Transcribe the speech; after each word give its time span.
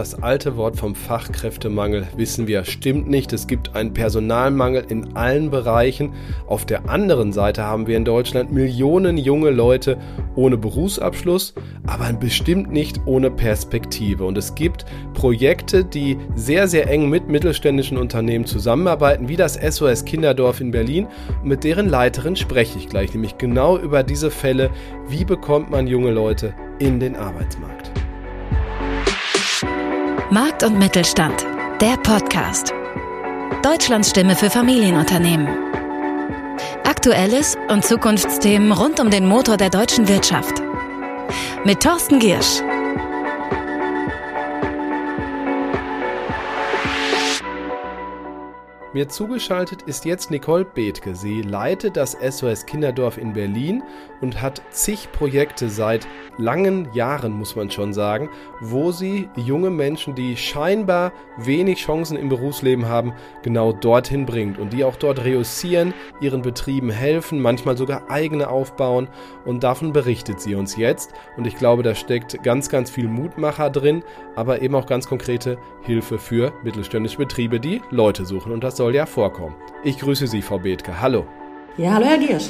das 0.00 0.22
alte 0.22 0.56
Wort 0.56 0.78
vom 0.78 0.94
Fachkräftemangel 0.94 2.06
wissen 2.16 2.46
wir, 2.46 2.64
stimmt 2.64 3.10
nicht. 3.10 3.34
Es 3.34 3.46
gibt 3.46 3.76
einen 3.76 3.92
Personalmangel 3.92 4.86
in 4.88 5.14
allen 5.14 5.50
Bereichen. 5.50 6.14
Auf 6.46 6.64
der 6.64 6.88
anderen 6.88 7.34
Seite 7.34 7.64
haben 7.64 7.86
wir 7.86 7.98
in 7.98 8.06
Deutschland 8.06 8.50
Millionen 8.50 9.18
junge 9.18 9.50
Leute 9.50 9.98
ohne 10.36 10.56
Berufsabschluss, 10.56 11.52
aber 11.86 12.10
bestimmt 12.14 12.72
nicht 12.72 13.02
ohne 13.04 13.30
Perspektive. 13.30 14.24
Und 14.24 14.38
es 14.38 14.54
gibt 14.54 14.86
Projekte, 15.12 15.84
die 15.84 16.16
sehr, 16.34 16.66
sehr 16.66 16.88
eng 16.88 17.10
mit 17.10 17.28
mittelständischen 17.28 17.98
Unternehmen 17.98 18.46
zusammenarbeiten, 18.46 19.28
wie 19.28 19.36
das 19.36 19.56
SOS 19.56 20.06
Kinderdorf 20.06 20.62
in 20.62 20.70
Berlin. 20.70 21.08
Und 21.42 21.48
mit 21.48 21.62
deren 21.62 21.90
Leiterin 21.90 22.36
spreche 22.36 22.78
ich 22.78 22.88
gleich, 22.88 23.12
nämlich 23.12 23.36
genau 23.36 23.76
über 23.76 24.02
diese 24.02 24.30
Fälle. 24.30 24.70
Wie 25.08 25.26
bekommt 25.26 25.70
man 25.70 25.86
junge 25.86 26.10
Leute 26.10 26.54
in 26.78 27.00
den 27.00 27.16
Arbeitsmarkt? 27.16 27.79
Markt 30.32 30.62
und 30.62 30.78
Mittelstand, 30.78 31.44
der 31.80 31.96
Podcast. 31.96 32.72
Deutschlands 33.64 34.10
Stimme 34.10 34.36
für 34.36 34.48
Familienunternehmen. 34.48 35.48
Aktuelles 36.84 37.56
und 37.68 37.84
Zukunftsthemen 37.84 38.70
rund 38.70 39.00
um 39.00 39.10
den 39.10 39.26
Motor 39.26 39.56
der 39.56 39.70
deutschen 39.70 40.06
Wirtschaft. 40.06 40.62
Mit 41.64 41.82
Thorsten 41.82 42.20
Giersch. 42.20 42.62
Mir 48.92 49.08
zugeschaltet 49.08 49.82
ist 49.82 50.04
jetzt 50.04 50.32
Nicole 50.32 50.64
Bethke. 50.64 51.14
Sie 51.14 51.42
leitet 51.42 51.96
das 51.96 52.16
SOS 52.20 52.66
Kinderdorf 52.66 53.18
in 53.18 53.32
Berlin 53.32 53.84
und 54.20 54.42
hat 54.42 54.62
zig 54.70 55.12
Projekte 55.12 55.68
seit 55.68 56.08
langen 56.38 56.92
Jahren, 56.92 57.30
muss 57.30 57.54
man 57.54 57.70
schon 57.70 57.92
sagen, 57.92 58.28
wo 58.60 58.90
sie 58.90 59.28
junge 59.36 59.70
Menschen, 59.70 60.16
die 60.16 60.36
scheinbar 60.36 61.12
wenig 61.36 61.78
Chancen 61.78 62.16
im 62.16 62.28
Berufsleben 62.28 62.88
haben, 62.88 63.12
genau 63.42 63.72
dorthin 63.72 64.26
bringt 64.26 64.58
und 64.58 64.72
die 64.72 64.82
auch 64.82 64.96
dort 64.96 65.24
reüssieren, 65.24 65.94
ihren 66.20 66.42
Betrieben 66.42 66.90
helfen, 66.90 67.40
manchmal 67.40 67.76
sogar 67.76 68.10
eigene 68.10 68.48
aufbauen 68.48 69.06
und 69.44 69.62
davon 69.62 69.92
berichtet 69.92 70.40
sie 70.40 70.56
uns 70.56 70.76
jetzt. 70.76 71.12
Und 71.36 71.46
ich 71.46 71.56
glaube, 71.56 71.84
da 71.84 71.94
steckt 71.94 72.42
ganz, 72.42 72.68
ganz 72.68 72.90
viel 72.90 73.06
Mutmacher 73.06 73.70
drin, 73.70 74.02
aber 74.34 74.62
eben 74.62 74.74
auch 74.74 74.86
ganz 74.86 75.06
konkrete 75.06 75.58
Hilfe 75.82 76.18
für 76.18 76.52
mittelständische 76.64 77.18
Betriebe, 77.18 77.60
die 77.60 77.82
Leute 77.90 78.26
suchen 78.26 78.50
und 78.50 78.64
das 78.64 78.79
soll 78.80 78.94
ja 78.94 79.04
vorkommen. 79.04 79.56
Ich 79.84 79.98
grüße 79.98 80.26
Sie, 80.26 80.40
Frau 80.40 80.58
Bethke. 80.58 80.98
Hallo. 81.02 81.26
Ja, 81.76 81.92
hallo, 81.92 82.06
Herr 82.06 82.16
Giersch. 82.16 82.48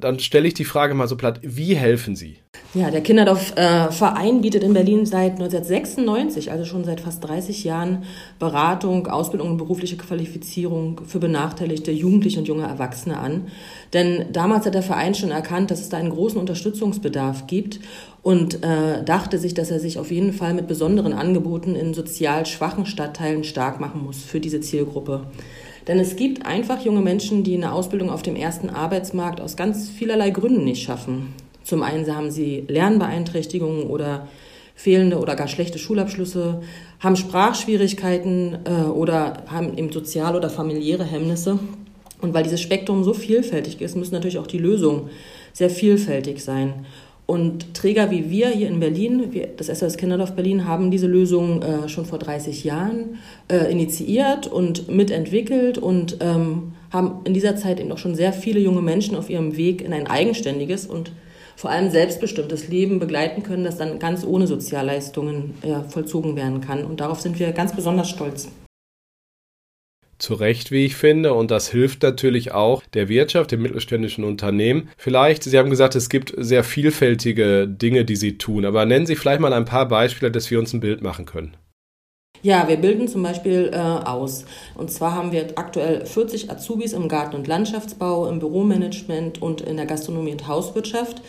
Dann 0.00 0.18
stelle 0.18 0.48
ich 0.48 0.54
die 0.54 0.64
Frage 0.64 0.94
mal 0.94 1.08
so 1.08 1.16
platt, 1.16 1.40
wie 1.42 1.74
helfen 1.74 2.16
Sie? 2.16 2.38
Ja, 2.74 2.90
der 2.90 3.02
Kinderdorf-Verein 3.02 4.38
äh, 4.38 4.40
bietet 4.40 4.64
in 4.64 4.74
Berlin 4.74 5.06
seit 5.06 5.32
1996, 5.32 6.50
also 6.50 6.64
schon 6.64 6.84
seit 6.84 7.00
fast 7.00 7.22
30 7.22 7.62
Jahren, 7.62 8.02
Beratung, 8.40 9.06
Ausbildung 9.06 9.50
und 9.52 9.56
berufliche 9.58 9.96
Qualifizierung 9.96 11.00
für 11.06 11.20
benachteiligte 11.20 11.92
Jugendliche 11.92 12.40
und 12.40 12.48
junge 12.48 12.64
Erwachsene 12.64 13.18
an. 13.18 13.46
Denn 13.92 14.26
damals 14.32 14.66
hat 14.66 14.74
der 14.74 14.82
Verein 14.82 15.14
schon 15.14 15.30
erkannt, 15.30 15.70
dass 15.70 15.80
es 15.80 15.88
da 15.88 15.98
einen 15.98 16.10
großen 16.10 16.40
Unterstützungsbedarf 16.40 17.46
gibt 17.46 17.78
und 18.22 18.64
äh, 18.64 19.04
dachte 19.04 19.38
sich, 19.38 19.54
dass 19.54 19.70
er 19.70 19.78
sich 19.78 20.00
auf 20.00 20.10
jeden 20.10 20.32
Fall 20.32 20.52
mit 20.54 20.66
besonderen 20.66 21.12
Angeboten 21.12 21.76
in 21.76 21.94
sozial 21.94 22.44
schwachen 22.44 22.86
Stadtteilen 22.86 23.44
stark 23.44 23.78
machen 23.78 24.02
muss 24.02 24.24
für 24.24 24.40
diese 24.40 24.60
Zielgruppe. 24.60 25.28
Denn 25.86 25.98
es 25.98 26.16
gibt 26.16 26.46
einfach 26.46 26.84
junge 26.84 27.02
Menschen, 27.02 27.44
die 27.44 27.54
eine 27.54 27.72
Ausbildung 27.72 28.10
auf 28.10 28.22
dem 28.22 28.36
ersten 28.36 28.70
Arbeitsmarkt 28.70 29.40
aus 29.40 29.56
ganz 29.56 29.90
vielerlei 29.90 30.30
Gründen 30.30 30.64
nicht 30.64 30.82
schaffen. 30.82 31.34
Zum 31.62 31.82
einen 31.82 32.06
haben 32.14 32.30
sie 32.30 32.64
Lernbeeinträchtigungen 32.68 33.84
oder 33.84 34.28
fehlende 34.74 35.18
oder 35.18 35.36
gar 35.36 35.48
schlechte 35.48 35.78
Schulabschlüsse, 35.78 36.62
haben 37.00 37.16
Sprachschwierigkeiten 37.16 38.58
äh, 38.64 38.88
oder 38.88 39.44
haben 39.46 39.76
eben 39.76 39.92
soziale 39.92 40.36
oder 40.36 40.50
familiäre 40.50 41.04
Hemmnisse. 41.04 41.58
Und 42.20 42.34
weil 42.34 42.42
dieses 42.42 42.60
Spektrum 42.60 43.04
so 43.04 43.12
vielfältig 43.12 43.80
ist, 43.80 43.96
müssen 43.96 44.14
natürlich 44.14 44.38
auch 44.38 44.46
die 44.46 44.58
Lösungen 44.58 45.10
sehr 45.52 45.70
vielfältig 45.70 46.42
sein. 46.42 46.86
Und 47.26 47.72
Träger 47.74 48.10
wie 48.10 48.30
wir 48.30 48.48
hier 48.48 48.68
in 48.68 48.80
Berlin, 48.80 49.32
wir, 49.32 49.48
das 49.56 49.68
SOS 49.68 49.96
Kinderdorf 49.96 50.32
Berlin, 50.32 50.66
haben 50.66 50.90
diese 50.90 51.06
Lösung 51.06 51.62
äh, 51.62 51.88
schon 51.88 52.04
vor 52.04 52.18
30 52.18 52.64
Jahren 52.64 53.18
äh, 53.48 53.70
initiiert 53.70 54.46
und 54.46 54.90
mitentwickelt 54.90 55.78
und 55.78 56.18
ähm, 56.20 56.74
haben 56.90 57.20
in 57.24 57.32
dieser 57.32 57.56
Zeit 57.56 57.80
eben 57.80 57.90
auch 57.92 57.98
schon 57.98 58.14
sehr 58.14 58.34
viele 58.34 58.60
junge 58.60 58.82
Menschen 58.82 59.16
auf 59.16 59.30
ihrem 59.30 59.56
Weg 59.56 59.80
in 59.80 59.94
ein 59.94 60.06
eigenständiges 60.06 60.86
und 60.86 61.12
vor 61.56 61.70
allem 61.70 61.90
selbstbestimmtes 61.90 62.68
Leben 62.68 62.98
begleiten 62.98 63.42
können, 63.42 63.64
das 63.64 63.78
dann 63.78 63.98
ganz 63.98 64.24
ohne 64.26 64.46
Sozialleistungen 64.46 65.54
äh, 65.62 65.88
vollzogen 65.88 66.36
werden 66.36 66.60
kann. 66.60 66.84
Und 66.84 67.00
darauf 67.00 67.20
sind 67.20 67.38
wir 67.38 67.52
ganz 67.52 67.74
besonders 67.74 68.10
stolz 68.10 68.48
zu 70.18 70.34
Recht, 70.34 70.70
wie 70.70 70.86
ich 70.86 70.96
finde. 70.96 71.34
Und 71.34 71.50
das 71.50 71.68
hilft 71.68 72.02
natürlich 72.02 72.52
auch 72.52 72.82
der 72.94 73.08
Wirtschaft, 73.08 73.52
dem 73.52 73.62
mittelständischen 73.62 74.24
Unternehmen. 74.24 74.88
Vielleicht, 74.96 75.44
Sie 75.44 75.58
haben 75.58 75.70
gesagt, 75.70 75.94
es 75.94 76.08
gibt 76.08 76.34
sehr 76.36 76.64
vielfältige 76.64 77.66
Dinge, 77.68 78.04
die 78.04 78.16
Sie 78.16 78.38
tun. 78.38 78.64
Aber 78.64 78.84
nennen 78.86 79.06
Sie 79.06 79.16
vielleicht 79.16 79.40
mal 79.40 79.52
ein 79.52 79.64
paar 79.64 79.88
Beispiele, 79.88 80.32
dass 80.32 80.50
wir 80.50 80.58
uns 80.58 80.72
ein 80.72 80.80
Bild 80.80 81.02
machen 81.02 81.26
können. 81.26 81.56
Ja, 82.44 82.68
wir 82.68 82.76
bilden 82.76 83.08
zum 83.08 83.22
Beispiel 83.22 83.70
äh, 83.72 83.78
aus. 83.78 84.44
Und 84.74 84.90
zwar 84.90 85.14
haben 85.14 85.32
wir 85.32 85.46
aktuell 85.54 86.04
40 86.04 86.50
Azubis 86.50 86.92
im 86.92 87.08
Garten- 87.08 87.36
und 87.36 87.46
Landschaftsbau, 87.46 88.28
im 88.28 88.38
Büromanagement 88.38 89.40
und 89.40 89.62
in 89.62 89.78
der 89.78 89.86
Gastronomie 89.86 90.32
und 90.32 90.46
Hauswirtschaft. 90.46 91.22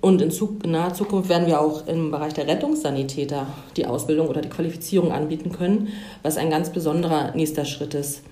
Und 0.00 0.20
in, 0.20 0.30
in, 0.30 0.70
naher 0.70 0.94
Zukunft 0.94 1.28
werden 1.28 1.46
wir 1.46 1.60
auch 1.60 1.86
im 1.86 2.10
Bereich 2.10 2.34
der 2.34 2.46
Rettungssanitäter 2.46 3.46
die 3.76 3.86
Ausbildung 3.86 4.28
oder 4.28 4.40
die 4.40 4.50
Qualifizierung 4.50 5.12
anbieten 5.12 5.52
können, 5.52 5.88
was 6.22 6.36
ein 6.36 6.50
ganz 6.50 6.70
besonderer 6.70 7.34
nächster 7.34 7.64
Schritt 7.64 7.94
ist. 7.94 8.22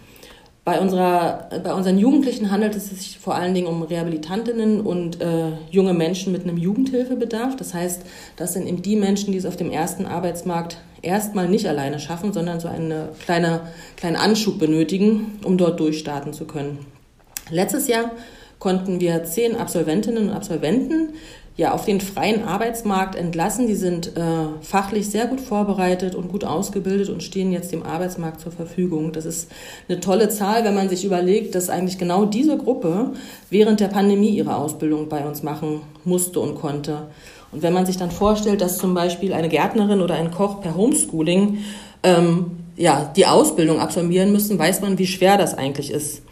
Bei, 0.64 0.80
unserer, 0.80 1.50
bei 1.62 1.74
unseren 1.74 1.98
Jugendlichen 1.98 2.50
handelt 2.50 2.74
es 2.74 2.88
sich 2.88 3.18
vor 3.18 3.34
allen 3.34 3.52
Dingen 3.52 3.66
um 3.66 3.82
Rehabilitantinnen 3.82 4.80
und 4.80 5.20
äh, 5.20 5.52
junge 5.70 5.92
Menschen 5.92 6.32
mit 6.32 6.44
einem 6.44 6.56
Jugendhilfebedarf. 6.56 7.54
Das 7.56 7.74
heißt, 7.74 8.02
das 8.36 8.54
sind 8.54 8.66
eben 8.66 8.80
die 8.80 8.96
Menschen, 8.96 9.32
die 9.32 9.38
es 9.38 9.44
auf 9.44 9.56
dem 9.56 9.70
ersten 9.70 10.06
Arbeitsmarkt 10.06 10.78
erstmal 11.02 11.48
nicht 11.48 11.68
alleine 11.68 12.00
schaffen, 12.00 12.32
sondern 12.32 12.60
so 12.60 12.68
einen 12.68 13.08
kleine, 13.20 13.60
kleinen 13.96 14.16
Anschub 14.16 14.58
benötigen, 14.58 15.38
um 15.44 15.58
dort 15.58 15.78
durchstarten 15.80 16.32
zu 16.32 16.46
können. 16.46 16.78
Letztes 17.50 17.86
Jahr 17.86 18.12
konnten 18.58 19.00
wir 19.00 19.24
zehn 19.24 19.56
Absolventinnen 19.56 20.30
und 20.30 20.34
Absolventen 20.34 21.10
ja, 21.56 21.72
auf 21.72 21.84
den 21.84 22.00
freien 22.00 22.42
Arbeitsmarkt 22.42 23.14
entlassen. 23.14 23.68
Die 23.68 23.76
sind 23.76 24.16
äh, 24.16 24.20
fachlich 24.60 25.08
sehr 25.08 25.26
gut 25.26 25.40
vorbereitet 25.40 26.16
und 26.16 26.28
gut 26.28 26.44
ausgebildet 26.44 27.10
und 27.10 27.22
stehen 27.22 27.52
jetzt 27.52 27.70
dem 27.70 27.84
Arbeitsmarkt 27.84 28.40
zur 28.40 28.50
Verfügung. 28.50 29.12
Das 29.12 29.24
ist 29.24 29.50
eine 29.88 30.00
tolle 30.00 30.28
Zahl, 30.28 30.64
wenn 30.64 30.74
man 30.74 30.88
sich 30.88 31.04
überlegt, 31.04 31.54
dass 31.54 31.70
eigentlich 31.70 31.98
genau 31.98 32.24
diese 32.24 32.58
Gruppe 32.58 33.12
während 33.50 33.78
der 33.78 33.88
Pandemie 33.88 34.30
ihre 34.30 34.56
Ausbildung 34.56 35.08
bei 35.08 35.24
uns 35.24 35.44
machen 35.44 35.82
musste 36.04 36.40
und 36.40 36.56
konnte. 36.56 37.06
Und 37.52 37.62
wenn 37.62 37.72
man 37.72 37.86
sich 37.86 37.96
dann 37.96 38.10
vorstellt, 38.10 38.60
dass 38.60 38.78
zum 38.78 38.94
Beispiel 38.94 39.32
eine 39.32 39.48
Gärtnerin 39.48 40.00
oder 40.00 40.16
ein 40.16 40.32
Koch 40.32 40.60
per 40.60 40.74
Homeschooling 40.76 41.58
ähm, 42.02 42.50
ja, 42.76 43.12
die 43.14 43.26
Ausbildung 43.26 43.78
absolvieren 43.78 44.32
müssen, 44.32 44.58
weiß 44.58 44.80
man, 44.80 44.98
wie 44.98 45.06
schwer 45.06 45.38
das 45.38 45.56
eigentlich 45.56 45.92
ist. 45.92 46.22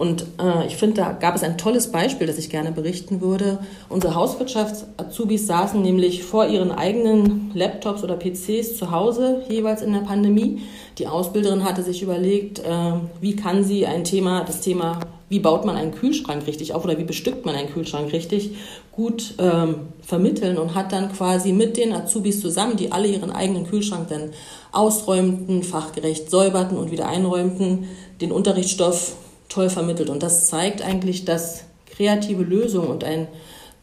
Und 0.00 0.24
äh, 0.42 0.66
ich 0.66 0.76
finde, 0.76 1.02
da 1.02 1.12
gab 1.12 1.36
es 1.36 1.42
ein 1.42 1.58
tolles 1.58 1.92
Beispiel, 1.92 2.26
das 2.26 2.38
ich 2.38 2.48
gerne 2.48 2.72
berichten 2.72 3.20
würde. 3.20 3.58
Unsere 3.90 4.14
Hauswirtschafts-Azubis 4.14 5.46
saßen 5.46 5.82
nämlich 5.82 6.22
vor 6.22 6.46
ihren 6.46 6.72
eigenen 6.72 7.50
Laptops 7.52 8.02
oder 8.02 8.16
PCs 8.16 8.78
zu 8.78 8.92
Hause, 8.92 9.42
jeweils 9.50 9.82
in 9.82 9.92
der 9.92 10.00
Pandemie. 10.00 10.62
Die 10.96 11.06
Ausbilderin 11.06 11.64
hatte 11.64 11.82
sich 11.82 12.00
überlegt, 12.00 12.60
äh, 12.60 12.92
wie 13.20 13.36
kann 13.36 13.62
sie 13.62 13.84
ein 13.84 14.04
Thema, 14.04 14.42
das 14.42 14.62
Thema, 14.62 15.00
wie 15.28 15.38
baut 15.38 15.66
man 15.66 15.76
einen 15.76 15.92
Kühlschrank 15.92 16.46
richtig 16.46 16.72
auf 16.72 16.82
oder 16.82 16.96
wie 16.96 17.04
bestückt 17.04 17.44
man 17.44 17.54
einen 17.54 17.68
Kühlschrank 17.68 18.10
richtig, 18.10 18.52
gut 18.92 19.34
ähm, 19.38 19.88
vermitteln 20.00 20.56
und 20.56 20.74
hat 20.74 20.92
dann 20.92 21.12
quasi 21.12 21.52
mit 21.52 21.76
den 21.76 21.92
Azubis 21.92 22.40
zusammen, 22.40 22.78
die 22.78 22.90
alle 22.90 23.08
ihren 23.08 23.32
eigenen 23.32 23.66
Kühlschrank 23.66 24.08
dann 24.08 24.30
ausräumten, 24.72 25.62
fachgerecht 25.62 26.30
säuberten 26.30 26.78
und 26.78 26.90
wieder 26.90 27.06
einräumten, 27.06 27.84
den 28.22 28.32
Unterrichtsstoff 28.32 29.12
toll 29.50 29.68
vermittelt. 29.68 30.08
Und 30.08 30.22
das 30.22 30.46
zeigt 30.46 30.80
eigentlich, 30.80 31.26
dass 31.26 31.64
kreative 31.90 32.42
Lösungen 32.42 32.88
und 32.88 33.04
ein 33.04 33.28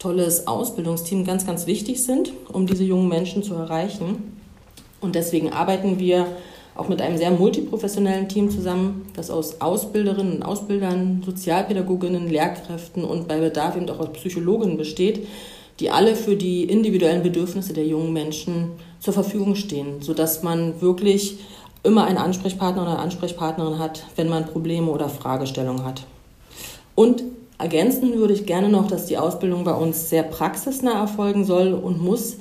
tolles 0.00 0.48
Ausbildungsteam 0.48 1.24
ganz, 1.24 1.46
ganz 1.46 1.66
wichtig 1.66 2.02
sind, 2.02 2.32
um 2.52 2.66
diese 2.66 2.84
jungen 2.84 3.08
Menschen 3.08 3.44
zu 3.44 3.54
erreichen. 3.54 4.36
Und 5.00 5.14
deswegen 5.14 5.52
arbeiten 5.52 6.00
wir 6.00 6.26
auch 6.74 6.88
mit 6.88 7.02
einem 7.02 7.18
sehr 7.18 7.32
multiprofessionellen 7.32 8.28
Team 8.28 8.50
zusammen, 8.50 9.10
das 9.14 9.30
aus 9.30 9.60
Ausbilderinnen 9.60 10.36
und 10.36 10.42
Ausbildern, 10.44 11.22
Sozialpädagoginnen, 11.26 12.28
Lehrkräften 12.28 13.04
und 13.04 13.26
bei 13.26 13.38
Bedarf 13.38 13.76
eben 13.76 13.90
auch 13.90 13.98
aus 13.98 14.12
Psychologinnen 14.12 14.76
besteht, 14.76 15.26
die 15.80 15.90
alle 15.90 16.14
für 16.14 16.36
die 16.36 16.64
individuellen 16.64 17.22
Bedürfnisse 17.22 17.72
der 17.72 17.86
jungen 17.86 18.12
Menschen 18.12 18.70
zur 19.00 19.12
Verfügung 19.12 19.56
stehen, 19.56 20.00
sodass 20.02 20.42
man 20.42 20.80
wirklich 20.80 21.38
immer 21.82 22.04
einen 22.04 22.18
Ansprechpartner 22.18 22.82
oder 22.82 22.92
eine 22.92 23.00
Ansprechpartnerin 23.00 23.78
hat, 23.78 24.04
wenn 24.16 24.28
man 24.28 24.46
Probleme 24.46 24.90
oder 24.90 25.08
Fragestellungen 25.08 25.84
hat. 25.84 26.02
Und 26.94 27.22
ergänzen 27.58 28.14
würde 28.14 28.34
ich 28.34 28.46
gerne 28.46 28.68
noch, 28.68 28.88
dass 28.88 29.06
die 29.06 29.18
Ausbildung 29.18 29.64
bei 29.64 29.74
uns 29.74 30.08
sehr 30.08 30.22
praxisnah 30.22 31.00
erfolgen 31.00 31.44
soll 31.44 31.72
und 31.72 32.02
muss, 32.02 32.36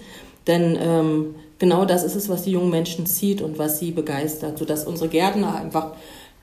denn 0.48 0.78
ähm, 0.82 1.36
genau 1.60 1.86
das 1.86 2.04
ist 2.04 2.16
es, 2.16 2.30
was 2.30 2.44
die 2.44 2.52
jungen 2.52 2.70
Menschen 2.70 3.06
zieht 3.06 3.42
und 3.42 3.60
was 3.60 3.80
sie 3.80 3.92
begeistert, 3.92 4.58
sodass 4.58 4.86
unsere 4.86 5.10
Gärtner 5.10 5.56
einfach 5.56 5.92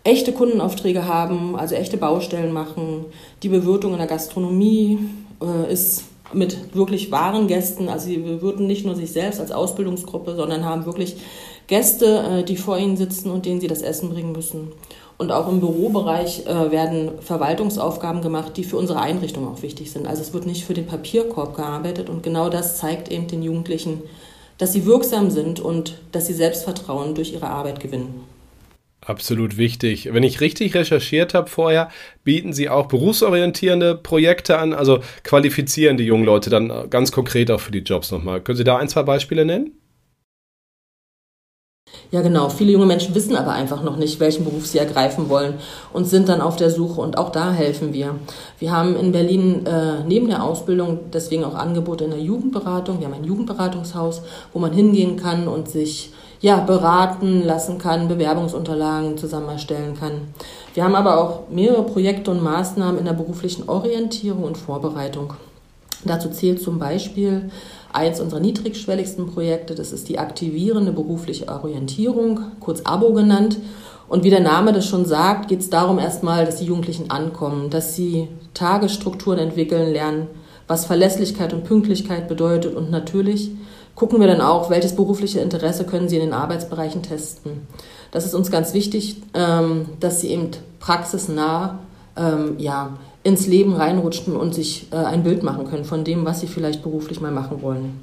echte 0.05 0.32
Kundenaufträge 0.32 1.06
haben, 1.06 1.56
also 1.56 1.75
echte 1.75 1.97
Baustellen 1.97 2.52
machen. 2.52 3.06
Die 3.43 3.49
Bewirtung 3.49 3.93
in 3.93 3.99
der 3.99 4.06
Gastronomie 4.06 4.99
äh, 5.43 5.73
ist 5.73 6.05
mit 6.32 6.75
wirklich 6.75 7.11
wahren 7.11 7.47
Gästen. 7.47 7.88
Also 7.88 8.06
sie 8.06 8.19
bewirten 8.19 8.67
nicht 8.67 8.85
nur 8.85 8.94
sich 8.94 9.12
selbst 9.12 9.40
als 9.40 9.50
Ausbildungsgruppe, 9.50 10.35
sondern 10.35 10.64
haben 10.64 10.85
wirklich 10.85 11.17
Gäste, 11.66 12.40
äh, 12.40 12.44
die 12.44 12.56
vor 12.56 12.78
ihnen 12.78 12.96
sitzen 12.96 13.31
und 13.31 13.46
denen 13.46 13.61
sie 13.61 13.69
das 13.69 13.82
Essen 13.82 14.11
bringen 14.11 14.32
müssen. 14.32 14.72
Und 15.16 15.31
auch 15.31 15.49
im 15.49 15.61
Bürobereich 15.61 16.44
äh, 16.46 16.70
werden 16.70 17.12
Verwaltungsaufgaben 17.20 18.20
gemacht, 18.20 18.56
die 18.56 18.64
für 18.64 18.76
unsere 18.76 19.00
Einrichtung 19.00 19.46
auch 19.46 19.62
wichtig 19.62 19.93
sind. 19.93 20.06
Also 20.06 20.22
es 20.22 20.32
wird 20.32 20.46
nicht 20.46 20.64
für 20.64 20.75
den 20.75 20.87
Papierkorb 20.87 21.56
gearbeitet 21.56 22.11
und 22.11 22.22
genau 22.22 22.49
das 22.49 22.78
zeigt 22.78 23.11
eben 23.11 23.28
den 23.28 23.43
Jugendlichen, 23.43 24.02
dass 24.58 24.72
sie 24.72 24.87
wirksam 24.87 25.31
sind 25.31 25.61
und 25.61 25.99
dass 26.12 26.26
sie 26.26 26.34
Selbstvertrauen 26.34 27.14
durch 27.14 27.32
ihre 27.32 27.46
Arbeit 27.46 27.81
gewinnen. 27.81 28.25
Absolut 29.06 29.58
wichtig. 29.58 30.08
Wenn 30.12 30.22
ich 30.22 30.40
richtig 30.40 30.75
recherchiert 30.75 31.34
habe 31.34 31.50
vorher, 31.50 31.90
bieten 32.25 32.55
Sie 32.55 32.70
auch 32.70 32.87
berufsorientierende 32.87 33.96
Projekte 33.96 34.58
an, 34.58 34.72
also 34.72 35.00
qualifizieren 35.25 35.99
die 35.99 36.05
jungen 36.05 36.25
Leute 36.25 36.49
dann 36.49 36.88
ganz 36.88 37.12
konkret 37.12 37.50
auch 37.50 37.61
für 37.61 37.72
die 37.72 37.81
Jobs 37.81 38.11
nochmal. 38.11 38.40
Können 38.40 38.56
Sie 38.56 38.64
da 38.64 38.78
ein, 38.78 38.88
zwei 38.88 39.02
Beispiele 39.02 39.44
nennen? 39.44 39.72
Ja, 42.11 42.23
genau. 42.23 42.49
Viele 42.49 42.73
junge 42.73 42.87
Menschen 42.87 43.14
wissen 43.14 43.37
aber 43.37 43.52
einfach 43.52 43.82
noch 43.82 43.96
nicht, 43.96 44.20
welchen 44.20 44.44
Beruf 44.44 44.67
sie 44.67 44.79
ergreifen 44.79 45.29
wollen 45.29 45.55
und 45.93 46.06
sind 46.06 46.29
dann 46.29 46.41
auf 46.41 46.56
der 46.56 46.70
Suche. 46.70 47.00
Und 47.00 47.19
auch 47.19 47.31
da 47.31 47.52
helfen 47.52 47.93
wir. 47.93 48.17
Wir 48.58 48.73
haben 48.73 48.96
in 48.96 49.12
Berlin 49.12 49.67
äh, 49.67 50.05
neben 50.06 50.29
der 50.29 50.44
Ausbildung 50.44 51.11
deswegen 51.12 51.44
auch 51.44 51.55
Angebote 51.55 52.05
in 52.05 52.11
der 52.11 52.20
Jugendberatung. 52.20 53.00
Wir 53.00 53.06
haben 53.06 53.14
ein 53.14 53.25
Jugendberatungshaus, 53.25 54.23
wo 54.52 54.58
man 54.58 54.73
hingehen 54.73 55.17
kann 55.17 55.49
und 55.49 55.69
sich 55.69 56.12
ja, 56.44 56.58
beraten 56.58 57.43
lassen 57.43 57.79
kann, 57.79 58.06
Bewerbungsunterlagen 58.06 59.17
zusammen 59.17 59.49
erstellen 59.49 59.97
kann. 59.99 60.29
Wir 60.75 60.85
haben 60.85 60.94
aber 60.94 61.19
auch 61.19 61.49
mehrere 61.49 61.85
Projekte 61.85 62.31
und 62.31 62.43
Maßnahmen 62.43 62.99
in 62.99 63.06
der 63.06 63.14
beruflichen 63.14 63.67
Orientierung 63.67 64.44
und 64.44 64.58
Vorbereitung. 64.58 65.32
Dazu 66.06 66.28
zählt 66.30 66.60
zum 66.60 66.78
Beispiel 66.78 67.50
eins 67.92 68.20
unserer 68.20 68.40
niedrigschwelligsten 68.40 69.26
Projekte, 69.26 69.74
das 69.74 69.92
ist 69.92 70.08
die 70.08 70.18
aktivierende 70.18 70.92
berufliche 70.92 71.48
Orientierung, 71.48 72.40
kurz 72.60 72.82
ABO 72.82 73.12
genannt. 73.12 73.58
Und 74.08 74.24
wie 74.24 74.30
der 74.30 74.40
Name 74.40 74.72
das 74.72 74.86
schon 74.86 75.06
sagt, 75.06 75.48
geht 75.48 75.60
es 75.60 75.70
darum 75.70 75.98
erstmal, 75.98 76.44
dass 76.44 76.56
die 76.56 76.66
Jugendlichen 76.66 77.10
ankommen, 77.10 77.70
dass 77.70 77.94
sie 77.94 78.28
Tagesstrukturen 78.52 79.38
entwickeln 79.38 79.92
lernen, 79.92 80.26
was 80.68 80.84
Verlässlichkeit 80.84 81.52
und 81.52 81.64
Pünktlichkeit 81.64 82.28
bedeutet 82.28 82.74
und 82.74 82.90
natürlich 82.90 83.50
gucken 83.94 84.20
wir 84.20 84.26
dann 84.26 84.40
auch, 84.40 84.70
welches 84.70 84.96
berufliche 84.96 85.40
Interesse 85.40 85.84
können 85.84 86.08
Sie 86.08 86.16
in 86.16 86.22
den 86.22 86.32
Arbeitsbereichen 86.32 87.02
testen. 87.02 87.66
Das 88.10 88.24
ist 88.24 88.34
uns 88.34 88.50
ganz 88.50 88.74
wichtig, 88.74 89.22
ähm, 89.34 89.86
dass 90.00 90.20
Sie 90.20 90.30
eben 90.30 90.50
praxisnah 90.80 91.78
ähm, 92.16 92.56
ja, 92.58 92.98
ins 93.25 93.47
Leben 93.47 93.75
reinrutschen 93.75 94.37
und 94.37 94.55
sich 94.55 94.87
äh, 94.93 94.97
ein 94.97 95.25
Bild 95.25 95.43
machen 95.43 95.67
können 95.67 95.85
von 95.85 96.05
dem, 96.05 96.25
was 96.25 96.41
Sie 96.41 96.47
vielleicht 96.47 96.82
beruflich 96.82 97.21
mal 97.21 97.32
machen 97.32 97.62
wollen. 97.62 98.00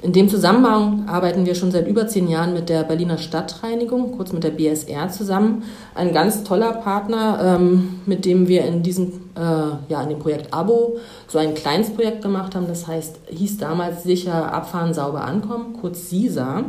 In 0.00 0.12
dem 0.12 0.28
Zusammenhang 0.28 1.08
arbeiten 1.08 1.44
wir 1.44 1.56
schon 1.56 1.72
seit 1.72 1.88
über 1.88 2.06
zehn 2.06 2.28
Jahren 2.28 2.54
mit 2.54 2.68
der 2.68 2.84
Berliner 2.84 3.18
Stadtreinigung, 3.18 4.12
kurz 4.16 4.32
mit 4.32 4.44
der 4.44 4.52
BSR 4.52 5.08
zusammen. 5.08 5.64
Ein 5.92 6.12
ganz 6.12 6.44
toller 6.44 6.72
Partner, 6.72 7.56
ähm, 7.58 8.00
mit 8.06 8.24
dem 8.24 8.46
wir 8.46 8.64
in 8.64 8.84
diesem, 8.84 9.08
äh, 9.34 9.40
ja, 9.88 10.00
in 10.02 10.10
dem 10.10 10.20
Projekt 10.20 10.54
Abo 10.54 10.98
so 11.26 11.38
ein 11.38 11.54
kleines 11.54 11.90
Projekt 11.90 12.22
gemacht 12.22 12.54
haben. 12.54 12.68
Das 12.68 12.86
heißt, 12.86 13.16
hieß 13.28 13.58
damals 13.58 14.04
sicher 14.04 14.52
Abfahren, 14.52 14.94
sauber 14.94 15.24
ankommen, 15.24 15.76
kurz 15.80 16.10
SISA. 16.10 16.62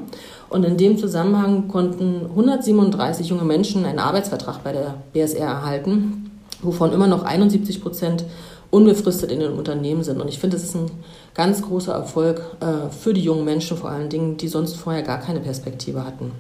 Und 0.49 0.65
in 0.65 0.77
dem 0.77 0.97
Zusammenhang 0.97 1.67
konnten 1.67 2.25
137 2.31 3.27
junge 3.27 3.43
Menschen 3.43 3.85
einen 3.85 3.99
Arbeitsvertrag 3.99 4.63
bei 4.63 4.71
der 4.71 4.95
BSR 5.13 5.45
erhalten, 5.45 6.28
wovon 6.61 6.93
immer 6.93 7.07
noch 7.07 7.23
71 7.23 7.81
Prozent 7.81 8.25
unbefristet 8.71 9.31
in 9.31 9.39
den 9.39 9.53
Unternehmen 9.53 10.03
sind. 10.03 10.21
Und 10.21 10.27
ich 10.27 10.39
finde, 10.39 10.57
das 10.57 10.65
ist 10.65 10.75
ein 10.75 10.91
ganz 11.33 11.61
großer 11.61 11.93
Erfolg 11.93 12.41
äh, 12.59 12.91
für 12.91 13.13
die 13.13 13.21
jungen 13.21 13.45
Menschen 13.45 13.77
vor 13.77 13.89
allen 13.89 14.09
Dingen, 14.09 14.37
die 14.37 14.47
sonst 14.47 14.75
vorher 14.75 15.01
gar 15.01 15.19
keine 15.19 15.39
Perspektive 15.39 16.05
hatten. 16.05 16.31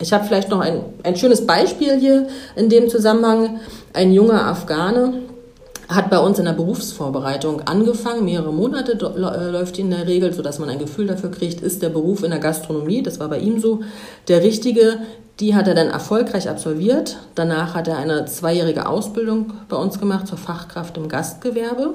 Ich 0.00 0.12
habe 0.12 0.24
vielleicht 0.24 0.50
noch 0.50 0.60
ein, 0.60 0.80
ein 1.04 1.16
schönes 1.16 1.46
Beispiel 1.46 1.98
hier 1.98 2.26
in 2.56 2.68
dem 2.68 2.88
Zusammenhang. 2.88 3.60
Ein 3.92 4.12
junger 4.12 4.46
Afghane 4.46 5.14
hat 5.94 6.10
bei 6.10 6.18
uns 6.18 6.38
in 6.38 6.44
der 6.44 6.52
Berufsvorbereitung 6.52 7.62
angefangen. 7.62 8.24
Mehrere 8.24 8.52
Monate 8.52 8.92
äh, 8.92 9.50
läuft 9.50 9.78
in 9.78 9.90
der 9.90 10.06
Regel, 10.06 10.32
sodass 10.32 10.58
man 10.58 10.68
ein 10.68 10.78
Gefühl 10.78 11.06
dafür 11.06 11.30
kriegt, 11.30 11.60
ist 11.60 11.82
der 11.82 11.88
Beruf 11.88 12.22
in 12.22 12.30
der 12.30 12.40
Gastronomie, 12.40 13.02
das 13.02 13.20
war 13.20 13.28
bei 13.28 13.38
ihm 13.38 13.60
so, 13.60 13.80
der 14.28 14.42
richtige. 14.42 14.98
Die 15.40 15.54
hat 15.54 15.66
er 15.66 15.74
dann 15.74 15.88
erfolgreich 15.88 16.48
absolviert. 16.48 17.16
Danach 17.34 17.74
hat 17.74 17.88
er 17.88 17.96
eine 17.96 18.26
zweijährige 18.26 18.86
Ausbildung 18.86 19.54
bei 19.68 19.76
uns 19.76 19.98
gemacht 19.98 20.28
zur 20.28 20.36
Fachkraft 20.36 20.96
im 20.98 21.08
Gastgewerbe. 21.08 21.94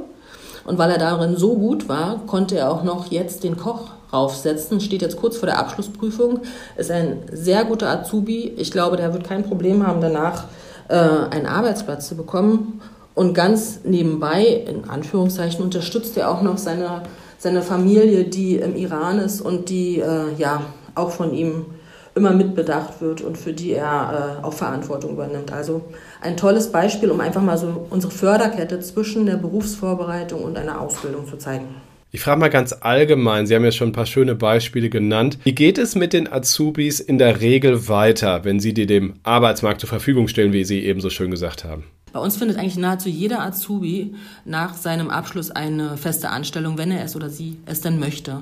Und 0.65 0.77
weil 0.77 0.91
er 0.91 0.97
darin 0.97 1.37
so 1.37 1.55
gut 1.55 1.87
war, 1.87 2.19
konnte 2.25 2.57
er 2.57 2.71
auch 2.71 2.83
noch 2.83 3.11
jetzt 3.11 3.43
den 3.43 3.55
Koch 3.55 3.91
raufsetzen. 4.11 4.81
Steht 4.81 5.01
jetzt 5.01 5.17
kurz 5.17 5.37
vor 5.37 5.47
der 5.47 5.59
Abschlussprüfung. 5.59 6.41
Ist 6.75 6.91
ein 6.91 7.19
sehr 7.31 7.63
guter 7.63 7.89
Azubi. 7.89 8.53
Ich 8.57 8.71
glaube, 8.71 8.97
der 8.97 9.13
wird 9.13 9.23
kein 9.23 9.43
Problem 9.43 9.85
haben, 9.85 10.01
danach 10.01 10.45
äh, 10.89 10.95
einen 10.95 11.45
Arbeitsplatz 11.45 12.07
zu 12.07 12.15
bekommen. 12.15 12.81
Und 13.17 13.33
ganz 13.33 13.79
nebenbei, 13.83 14.43
in 14.43 14.87
Anführungszeichen, 14.87 15.63
unterstützt 15.63 16.15
er 16.17 16.29
auch 16.29 16.43
noch 16.43 16.59
seine, 16.59 17.01
seine 17.39 17.63
Familie, 17.63 18.25
die 18.25 18.57
im 18.57 18.75
Iran 18.75 19.17
ist 19.17 19.41
und 19.41 19.69
die 19.69 19.99
äh, 20.01 20.35
ja 20.37 20.61
auch 20.93 21.09
von 21.09 21.33
ihm 21.33 21.65
immer 22.13 22.29
mitbedacht 22.29 23.01
wird 23.01 23.21
und 23.21 23.35
für 23.35 23.53
die 23.53 23.71
er 23.73 24.37
äh, 24.43 24.45
auch 24.45 24.53
Verantwortung 24.53 25.13
übernimmt. 25.13 25.51
Also 25.51 25.81
ein 26.21 26.37
tolles 26.37 26.71
Beispiel, 26.71 27.09
um 27.09 27.19
einfach 27.19 27.41
mal 27.41 27.57
so 27.57 27.87
unsere 27.89 28.13
Förderkette 28.13 28.81
zwischen 28.81 29.25
der 29.25 29.37
Berufsvorbereitung 29.37 30.43
und 30.43 30.55
einer 30.55 30.79
Ausbildung 30.79 31.27
zu 31.27 31.37
zeigen. 31.37 31.69
Ich 32.11 32.21
frage 32.21 32.39
mal 32.39 32.51
ganz 32.51 32.71
allgemein, 32.81 33.47
Sie 33.47 33.55
haben 33.55 33.65
ja 33.65 33.71
schon 33.71 33.89
ein 33.89 33.93
paar 33.93 34.05
schöne 34.05 34.35
Beispiele 34.35 34.91
genannt. 34.91 35.39
Wie 35.43 35.55
geht 35.55 35.79
es 35.79 35.95
mit 35.95 36.13
den 36.13 36.31
Azubis 36.31 36.99
in 36.99 37.17
der 37.17 37.41
Regel 37.41 37.87
weiter, 37.87 38.45
wenn 38.45 38.59
Sie 38.59 38.75
die 38.75 38.85
dem 38.85 39.15
Arbeitsmarkt 39.23 39.81
zur 39.81 39.89
Verfügung 39.89 40.27
stellen, 40.27 40.53
wie 40.53 40.65
Sie 40.65 40.85
eben 40.85 41.01
so 41.01 41.09
schön 41.09 41.31
gesagt 41.31 41.63
haben? 41.63 41.85
Bei 42.17 42.23
uns 42.23 42.35
findet 42.35 42.57
eigentlich 42.57 42.77
nahezu 42.77 43.09
jeder 43.09 43.43
Azubi 43.43 44.15
nach 44.43 44.73
seinem 44.73 45.11
Abschluss 45.11 45.51
eine 45.51 45.97
feste 45.97 46.31
Anstellung, 46.31 46.75
wenn 46.79 46.89
er 46.89 47.03
es 47.05 47.15
oder 47.15 47.29
sie 47.29 47.59
es 47.67 47.81
denn 47.81 47.99
möchte. 47.99 48.41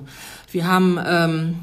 Wir 0.49 0.65
haben 0.65 0.97
ähm, 1.05 1.55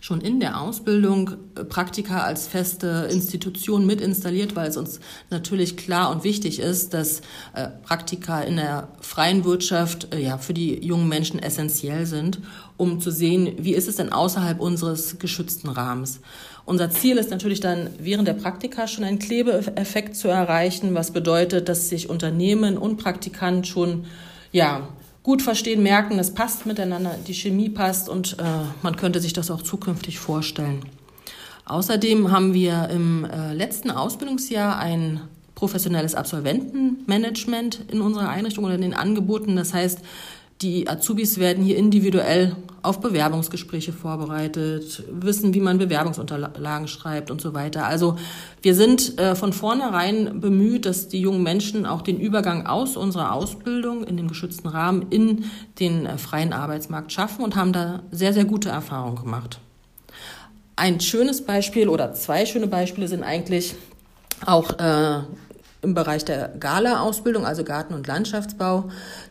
schon 0.00 0.22
in 0.22 0.40
der 0.40 0.58
Ausbildung 0.58 1.32
äh, 1.54 1.64
Praktika 1.64 2.22
als 2.22 2.48
feste 2.48 3.06
Institution 3.10 3.84
mit 3.84 4.00
installiert, 4.00 4.56
weil 4.56 4.70
es 4.70 4.78
uns 4.78 4.98
natürlich 5.28 5.76
klar 5.76 6.10
und 6.10 6.24
wichtig 6.24 6.58
ist, 6.58 6.94
dass 6.94 7.20
äh, 7.52 7.68
Praktika 7.82 8.40
in 8.40 8.56
der 8.56 8.88
freien 9.02 9.44
Wirtschaft 9.44 10.14
äh, 10.14 10.20
ja 10.20 10.38
für 10.38 10.54
die 10.54 10.82
jungen 10.82 11.06
Menschen 11.06 11.38
essentiell 11.38 12.06
sind, 12.06 12.40
um 12.78 12.98
zu 12.98 13.10
sehen, 13.10 13.56
wie 13.58 13.74
ist 13.74 13.88
es 13.88 13.96
denn 13.96 14.10
außerhalb 14.10 14.58
unseres 14.58 15.18
geschützten 15.18 15.68
Rahmens. 15.68 16.20
Unser 16.64 16.90
Ziel 16.90 17.16
ist 17.16 17.30
natürlich 17.30 17.60
dann 17.60 17.90
während 17.98 18.28
der 18.28 18.34
Praktika 18.34 18.86
schon 18.86 19.04
einen 19.04 19.18
Klebeeffekt 19.18 20.16
zu 20.16 20.28
erreichen, 20.28 20.94
was 20.94 21.10
bedeutet, 21.10 21.68
dass 21.68 21.88
sich 21.88 22.08
Unternehmen 22.08 22.78
und 22.78 22.98
Praktikant 22.98 23.66
schon 23.66 24.04
ja 24.52 24.88
gut 25.22 25.42
verstehen, 25.42 25.82
merken, 25.82 26.18
es 26.18 26.34
passt 26.34 26.66
miteinander, 26.66 27.16
die 27.26 27.34
Chemie 27.34 27.68
passt 27.68 28.08
und 28.08 28.38
äh, 28.38 28.44
man 28.82 28.96
könnte 28.96 29.20
sich 29.20 29.32
das 29.32 29.50
auch 29.50 29.62
zukünftig 29.62 30.18
vorstellen. 30.18 30.84
Außerdem 31.64 32.30
haben 32.30 32.54
wir 32.54 32.88
im 32.90 33.24
äh, 33.24 33.54
letzten 33.54 33.90
Ausbildungsjahr 33.90 34.78
ein 34.78 35.20
professionelles 35.54 36.16
Absolventenmanagement 36.16 37.84
in 37.92 38.00
unserer 38.00 38.28
Einrichtung 38.28 38.64
oder 38.64 38.74
in 38.74 38.80
den 38.80 38.94
Angeboten. 38.94 39.54
Das 39.54 39.72
heißt, 39.72 40.00
die 40.62 40.88
Azubis 40.88 41.38
werden 41.38 41.64
hier 41.64 41.76
individuell 41.76 42.56
auf 42.82 43.00
Bewerbungsgespräche 43.00 43.92
vorbereitet, 43.92 45.04
wissen, 45.10 45.54
wie 45.54 45.60
man 45.60 45.78
Bewerbungsunterlagen 45.78 46.88
schreibt 46.88 47.30
und 47.30 47.40
so 47.40 47.54
weiter. 47.54 47.86
Also 47.86 48.16
wir 48.60 48.74
sind 48.74 49.18
äh, 49.18 49.34
von 49.34 49.52
vornherein 49.52 50.40
bemüht, 50.40 50.86
dass 50.86 51.08
die 51.08 51.20
jungen 51.20 51.42
Menschen 51.42 51.86
auch 51.86 52.02
den 52.02 52.18
Übergang 52.18 52.66
aus 52.66 52.96
unserer 52.96 53.32
Ausbildung 53.32 54.04
in 54.04 54.16
dem 54.16 54.28
geschützten 54.28 54.68
Rahmen 54.68 55.06
in 55.10 55.44
den 55.78 56.06
äh, 56.06 56.18
freien 56.18 56.52
Arbeitsmarkt 56.52 57.12
schaffen 57.12 57.44
und 57.44 57.56
haben 57.56 57.72
da 57.72 58.02
sehr, 58.10 58.32
sehr 58.32 58.44
gute 58.44 58.68
Erfahrungen 58.68 59.16
gemacht. 59.16 59.58
Ein 60.74 61.00
schönes 61.00 61.44
Beispiel 61.44 61.88
oder 61.88 62.14
zwei 62.14 62.46
schöne 62.46 62.66
Beispiele 62.66 63.06
sind 63.06 63.22
eigentlich 63.22 63.74
auch 64.46 64.78
äh, 64.78 65.20
im 65.82 65.94
Bereich 65.94 66.24
der 66.24 66.48
Gala-Ausbildung, 66.58 67.44
also 67.44 67.64
Garten- 67.64 67.94
und 67.94 68.06
Landschaftsbau. 68.06 68.84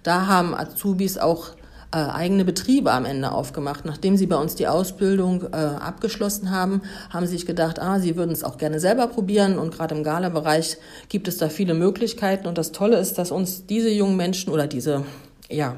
Da 0.04 0.28
haben 0.28 0.54
Azubis 0.54 1.18
auch 1.18 1.52
äh, 1.94 1.98
eigene 1.98 2.46
Betriebe 2.46 2.92
am 2.92 3.06
Ende 3.06 3.32
aufgemacht. 3.32 3.86
Nachdem 3.86 4.18
sie 4.18 4.28
bei 4.28 4.36
uns 4.36 4.56
die 4.56 4.68
Ausbildung 4.68 5.44
äh, 5.52 5.56
abgeschlossen 5.56 6.52
haben, 6.52 6.82
haben 7.10 7.26
sie 7.26 7.34
sich 7.34 7.46
gedacht, 7.46 7.82
ah, 7.82 8.00
sie 8.00 8.16
würden 8.16 8.32
es 8.32 8.44
auch 8.44 8.58
gerne 8.58 8.80
selber 8.80 9.08
probieren. 9.08 9.58
Und 9.58 9.74
gerade 9.74 9.96
im 9.96 10.04
Gala-Bereich 10.04 10.78
gibt 11.10 11.28
es 11.28 11.38
da 11.38 11.50
viele 11.50 11.74
Möglichkeiten. 11.74 12.48
Und 12.48 12.58
das 12.58 12.72
Tolle 12.72 12.98
ist, 12.98 13.18
dass 13.18 13.32
uns 13.32 13.66
diese 13.66 13.90
jungen 13.90 14.18
Menschen 14.18 14.52
oder 14.52 14.68
diese 14.68 15.04
ja, 15.50 15.76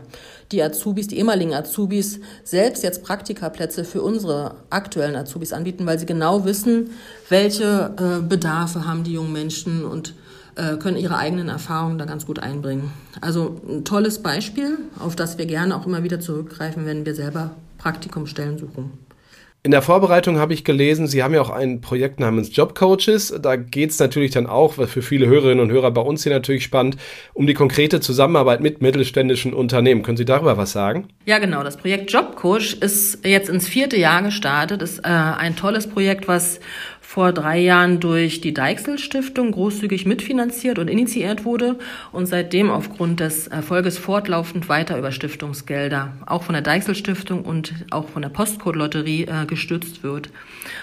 die 0.52 0.62
Azubis, 0.62 1.08
die 1.08 1.18
ehemaligen 1.18 1.54
Azubis 1.54 2.20
selbst 2.44 2.84
jetzt 2.84 3.04
Praktikaplätze 3.04 3.84
für 3.84 4.04
unsere 4.04 4.56
aktuellen 4.70 5.16
Azubis 5.16 5.52
anbieten, 5.52 5.86
weil 5.88 5.98
sie 5.98 6.06
genau 6.06 6.46
wissen, 6.46 6.92
welche 7.30 7.92
äh, 7.98 8.22
Bedarfe 8.22 8.86
haben 8.86 9.04
die 9.04 9.14
jungen 9.14 9.34
Menschen 9.34 9.84
und 9.84 10.14
äh, 10.56 10.78
können 10.78 10.98
ihre 10.98 11.18
eigenen 11.18 11.50
Erfahrungen 11.50 11.98
da 11.98 12.06
ganz 12.06 12.26
gut 12.26 12.40
einbringen. 12.40 12.92
Also 13.22 13.62
ein 13.68 13.86
tolles 13.86 14.22
Beispiel, 14.22 14.78
auf 15.00 15.16
das 15.16 15.38
wir 15.38 15.46
gerne 15.46 15.76
auch 15.76 15.86
immer 15.86 16.04
wieder 16.04 16.20
zurückgreifen, 16.20 16.86
wenn 16.86 17.06
wir 17.06 17.16
selber 17.16 17.52
Praktikumstellen 17.78 18.58
suchen. 18.58 18.92
In 19.66 19.72
der 19.72 19.82
Vorbereitung 19.82 20.40
habe 20.40 20.54
ich 20.54 20.66
gelesen, 20.66 21.08
Sie 21.08 21.24
haben 21.24 21.34
ja 21.34 21.40
auch 21.40 21.50
ein 21.50 21.80
Projekt 21.80 22.20
namens 22.20 22.54
Jobcoaches. 22.54 23.34
Da 23.42 23.56
geht 23.56 23.92
es 23.92 24.00
natürlich 24.00 24.32
dann 24.32 24.46
auch, 24.46 24.78
was 24.78 24.92
für 24.92 25.02
viele 25.02 25.26
Hörerinnen 25.28 25.62
und 25.62 25.72
Hörer 25.72 25.92
bei 25.92 26.02
uns 26.02 26.24
hier 26.24 26.34
natürlich 26.34 26.66
spannend, 26.66 26.98
um 27.34 27.48
die 27.48 27.54
konkrete 27.54 28.02
Zusammenarbeit 28.02 28.60
mit 28.60 28.82
mittelständischen 28.82 29.54
Unternehmen. 29.54 30.04
Können 30.04 30.18
Sie 30.18 30.26
darüber 30.26 30.58
was 30.58 30.74
sagen? 30.74 31.08
Ja, 31.26 31.40
genau. 31.40 31.64
Das 31.64 31.78
Projekt 31.78 32.12
Jobcoach 32.12 32.76
ist 32.82 33.26
jetzt 33.26 33.48
ins 33.48 33.70
vierte 33.70 33.96
Jahr 33.96 34.22
gestartet. 34.22 34.82
Ist 34.82 35.00
äh, 35.00 35.04
ein 35.08 35.56
tolles 35.56 35.88
Projekt, 35.88 36.28
was 36.28 36.60
vor 37.14 37.32
drei 37.32 37.60
Jahren 37.60 38.00
durch 38.00 38.42
die 38.42 38.56
Deichsel 38.56 38.98
Stiftung 38.98 39.52
großzügig 39.52 40.08
mitfinanziert 40.08 40.80
und 40.80 40.88
initiiert 40.88 41.46
wurde 41.46 41.78
und 42.12 42.26
seitdem 42.26 42.72
aufgrund 42.72 43.20
des 43.20 43.46
Erfolges 43.46 44.00
fortlaufend 44.00 44.68
weiter 44.68 44.98
über 44.98 45.12
Stiftungsgelder, 45.12 46.14
auch 46.26 46.42
von 46.42 46.54
der 46.54 46.64
Deichsel 46.64 46.96
Stiftung 46.96 47.46
und 47.46 47.72
auch 47.92 48.10
von 48.10 48.24
der 48.24 48.30
Postcode 48.30 48.78
Lotterie 48.78 49.26
äh, 49.26 49.46
gestützt 49.46 50.02
wird. 50.02 50.32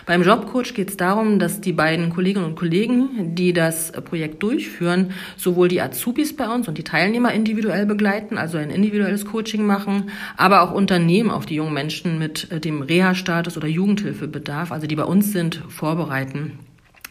Beim 0.07 0.23
Jobcoach 0.23 0.73
geht 0.73 0.91
es 0.91 0.97
darum, 0.97 1.41
dass 1.41 1.61
die 1.61 1.73
beiden 1.73 2.11
Kolleginnen 2.11 2.45
und 2.45 2.55
Kollegen, 2.55 3.35
die 3.35 3.53
das 3.53 3.91
Projekt 3.91 4.41
durchführen, 4.45 5.11
sowohl 5.37 5.67
die 5.67 5.81
Azubis 5.81 6.37
bei 6.37 6.49
uns 6.49 6.69
und 6.69 6.79
die 6.79 6.85
Teilnehmer 6.85 7.33
individuell 7.33 7.87
begleiten, 7.87 8.39
also 8.39 8.57
ein 8.57 8.71
individuelles 8.71 9.25
Coaching 9.25 9.67
machen, 9.67 10.13
aber 10.37 10.63
auch 10.63 10.71
Unternehmen 10.71 11.33
auf 11.33 11.45
die 11.45 11.57
jungen 11.57 11.75
Menschen 11.75 12.21
mit 12.21 12.53
äh, 12.53 12.61
dem 12.61 12.83
Reha-Status 12.83 13.57
oder 13.57 13.67
Jugendhilfebedarf, 13.67 14.71
also 14.71 14.87
die 14.87 14.95
bei 14.95 15.03
uns 15.03 15.33
sind, 15.33 15.61
vorbereiten 15.69 16.20
arbeiten. 16.21 16.59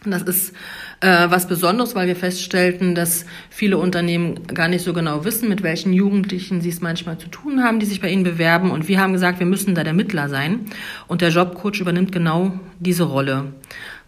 Das 0.06 0.22
ist 0.22 0.54
äh, 1.00 1.26
was 1.28 1.46
Besonderes, 1.46 1.94
weil 1.94 2.08
wir 2.08 2.16
feststellten, 2.16 2.94
dass 2.94 3.26
viele 3.50 3.76
Unternehmen 3.76 4.46
gar 4.46 4.66
nicht 4.66 4.82
so 4.82 4.94
genau 4.94 5.26
wissen, 5.26 5.50
mit 5.50 5.62
welchen 5.62 5.92
Jugendlichen 5.92 6.62
sie 6.62 6.70
es 6.70 6.80
manchmal 6.80 7.18
zu 7.18 7.28
tun 7.28 7.62
haben, 7.62 7.80
die 7.80 7.86
sich 7.86 8.00
bei 8.00 8.08
ihnen 8.08 8.22
bewerben. 8.22 8.70
Und 8.70 8.88
wir 8.88 8.98
haben 8.98 9.12
gesagt, 9.12 9.40
wir 9.40 9.46
müssen 9.46 9.74
da 9.74 9.84
der 9.84 9.92
Mittler 9.92 10.30
sein. 10.30 10.60
Und 11.06 11.20
der 11.20 11.28
Jobcoach 11.28 11.80
übernimmt 11.80 12.12
genau 12.12 12.58
diese 12.78 13.02
Rolle. 13.02 13.52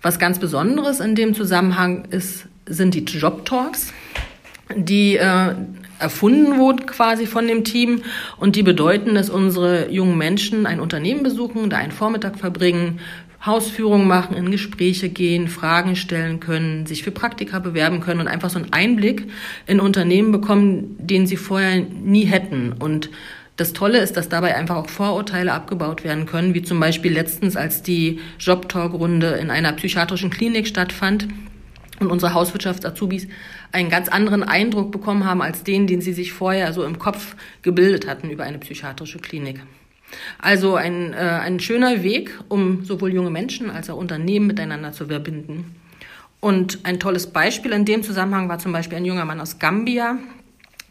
Was 0.00 0.18
ganz 0.18 0.38
Besonderes 0.38 1.00
in 1.00 1.14
dem 1.14 1.34
Zusammenhang 1.34 2.06
ist, 2.06 2.46
sind 2.64 2.94
die 2.94 3.04
Jobtalks, 3.04 3.92
die 4.74 5.16
äh, 5.16 5.54
erfunden 6.02 6.58
wurden 6.58 6.86
quasi 6.86 7.26
von 7.26 7.46
dem 7.46 7.64
Team 7.64 8.02
und 8.36 8.56
die 8.56 8.62
bedeuten, 8.62 9.14
dass 9.14 9.30
unsere 9.30 9.90
jungen 9.90 10.18
Menschen 10.18 10.66
ein 10.66 10.80
Unternehmen 10.80 11.22
besuchen, 11.22 11.70
da 11.70 11.78
einen 11.78 11.92
Vormittag 11.92 12.38
verbringen, 12.38 13.00
Hausführungen 13.44 14.06
machen, 14.06 14.36
in 14.36 14.50
Gespräche 14.50 15.08
gehen, 15.08 15.48
Fragen 15.48 15.96
stellen 15.96 16.38
können, 16.38 16.86
sich 16.86 17.02
für 17.02 17.10
Praktika 17.10 17.58
bewerben 17.58 18.00
können 18.00 18.20
und 18.20 18.28
einfach 18.28 18.50
so 18.50 18.58
einen 18.58 18.72
Einblick 18.72 19.28
in 19.66 19.80
Unternehmen 19.80 20.30
bekommen, 20.30 20.96
den 20.98 21.26
sie 21.26 21.36
vorher 21.36 21.80
nie 21.80 22.24
hätten. 22.24 22.72
Und 22.78 23.10
das 23.56 23.72
Tolle 23.72 23.98
ist, 23.98 24.16
dass 24.16 24.28
dabei 24.28 24.56
einfach 24.56 24.76
auch 24.76 24.88
Vorurteile 24.88 25.52
abgebaut 25.52 26.04
werden 26.04 26.26
können, 26.26 26.54
wie 26.54 26.62
zum 26.62 26.78
Beispiel 26.78 27.12
letztens, 27.12 27.56
als 27.56 27.82
die 27.82 28.20
Jobtalk-Runde 28.38 29.26
in 29.40 29.50
einer 29.50 29.72
psychiatrischen 29.72 30.30
Klinik 30.30 30.68
stattfand 30.68 31.26
und 32.02 32.12
unsere 32.12 32.34
Hauswirtschafts-Azubis 32.34 33.28
einen 33.72 33.90
ganz 33.90 34.08
anderen 34.08 34.42
Eindruck 34.42 34.92
bekommen 34.92 35.24
haben 35.24 35.42
als 35.42 35.62
den, 35.64 35.86
den 35.86 36.00
sie 36.00 36.12
sich 36.12 36.32
vorher 36.32 36.72
so 36.72 36.84
im 36.84 36.98
Kopf 36.98 37.36
gebildet 37.62 38.06
hatten 38.06 38.30
über 38.30 38.44
eine 38.44 38.58
psychiatrische 38.58 39.18
Klinik. 39.18 39.60
Also 40.38 40.74
ein, 40.74 41.14
äh, 41.14 41.16
ein 41.16 41.60
schöner 41.60 42.02
Weg, 42.02 42.38
um 42.48 42.84
sowohl 42.84 43.12
junge 43.12 43.30
Menschen 43.30 43.70
als 43.70 43.88
auch 43.88 43.96
Unternehmen 43.96 44.46
miteinander 44.46 44.92
zu 44.92 45.06
verbinden. 45.06 45.74
Und 46.40 46.80
ein 46.84 46.98
tolles 46.98 47.28
Beispiel 47.28 47.72
in 47.72 47.84
dem 47.84 48.02
Zusammenhang 48.02 48.48
war 48.48 48.58
zum 48.58 48.72
Beispiel 48.72 48.98
ein 48.98 49.04
junger 49.04 49.24
Mann 49.24 49.40
aus 49.40 49.58
Gambia, 49.58 50.18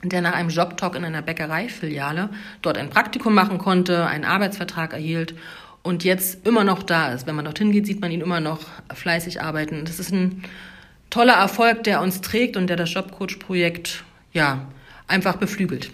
der 0.04 0.22
nach 0.22 0.34
einem 0.34 0.50
Jobtalk 0.50 0.96
in 0.96 1.06
einer 1.06 1.22
Bäckereifiliale 1.22 2.30
dort 2.62 2.78
ein 2.78 2.90
Praktikum 2.90 3.34
machen 3.36 3.58
konnte, 3.58 4.06
einen 4.08 4.26
Arbeitsvertrag 4.26 4.94
erhielt 4.94 5.36
und 5.84 6.04
jetzt 6.04 6.48
immer 6.48 6.64
noch 6.64 6.84
da 6.84 7.12
ist. 7.12 7.28
Wenn 7.28 7.36
man 7.36 7.46
dorthin 7.46 7.72
geht, 7.72 7.86
sieht 7.86 8.02
man 8.02 8.12
ihn 8.12 8.22
immer 8.22 8.40
noch 8.40 8.60
fleißig 8.94 9.42
arbeiten. 9.42 9.86
Das 9.86 10.00
ist 10.00 10.12
ein 10.12 10.44
toller 11.12 11.34
Erfolg, 11.34 11.84
der 11.84 12.02
uns 12.02 12.22
trägt 12.22 12.58
und 12.58 12.68
der 12.68 12.78
das 12.78 12.92
Jobcoach-Projekt 12.92 14.04
ja 14.34 14.68
einfach 15.08 15.36
beflügelt. 15.36 15.92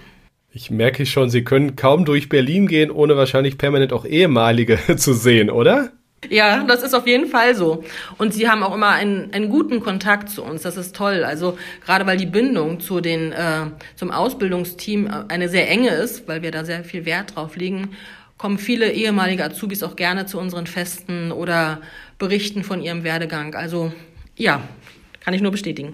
Ich 0.53 0.71
merke 0.71 1.05
schon, 1.05 1.29
Sie 1.29 1.43
können 1.43 1.75
kaum 1.75 2.05
durch 2.05 2.29
Berlin 2.29 2.67
gehen, 2.67 2.89
ohne 2.89 3.17
wahrscheinlich 3.17 3.57
permanent 3.57 3.91
auch 3.91 4.05
ehemalige 4.05 4.79
zu 4.97 5.13
sehen, 5.13 5.49
oder? 5.49 5.91
Ja, 6.29 6.63
das 6.63 6.81
ist 6.81 6.95
auf 6.95 7.05
jeden 7.05 7.27
Fall 7.27 7.53
so. 7.53 7.83
Und 8.17 8.33
sie 8.33 8.49
haben 8.49 8.63
auch 8.63 8.73
immer 8.73 8.89
einen, 8.89 9.31
einen 9.33 9.49
guten 9.49 9.81
Kontakt 9.81 10.29
zu 10.29 10.43
uns. 10.43 10.63
Das 10.63 10.75
ist 10.75 10.95
toll. 10.95 11.23
Also 11.23 11.59
gerade 11.85 12.07
weil 12.07 12.17
die 12.17 12.25
Bindung 12.25 12.79
zu 12.79 13.01
den 13.01 13.31
äh, 13.31 13.67
zum 13.95 14.09
Ausbildungsteam 14.09 15.05
äh, 15.05 15.11
eine 15.27 15.47
sehr 15.47 15.69
enge 15.69 15.89
ist, 15.89 16.27
weil 16.27 16.41
wir 16.41 16.49
da 16.49 16.65
sehr 16.65 16.83
viel 16.83 17.05
Wert 17.05 17.35
drauf 17.35 17.55
legen, 17.55 17.91
kommen 18.37 18.57
viele 18.57 18.91
ehemalige 18.91 19.43
Azubis 19.43 19.83
auch 19.83 19.95
gerne 19.95 20.25
zu 20.25 20.39
unseren 20.39 20.65
Festen 20.65 21.31
oder 21.31 21.81
berichten 22.17 22.63
von 22.63 22.81
ihrem 22.81 23.03
Werdegang. 23.03 23.53
Also 23.53 23.91
ja, 24.35 24.61
kann 25.27 25.33
ich 25.33 25.41
nur 25.41 25.51
bestätigen. 25.51 25.93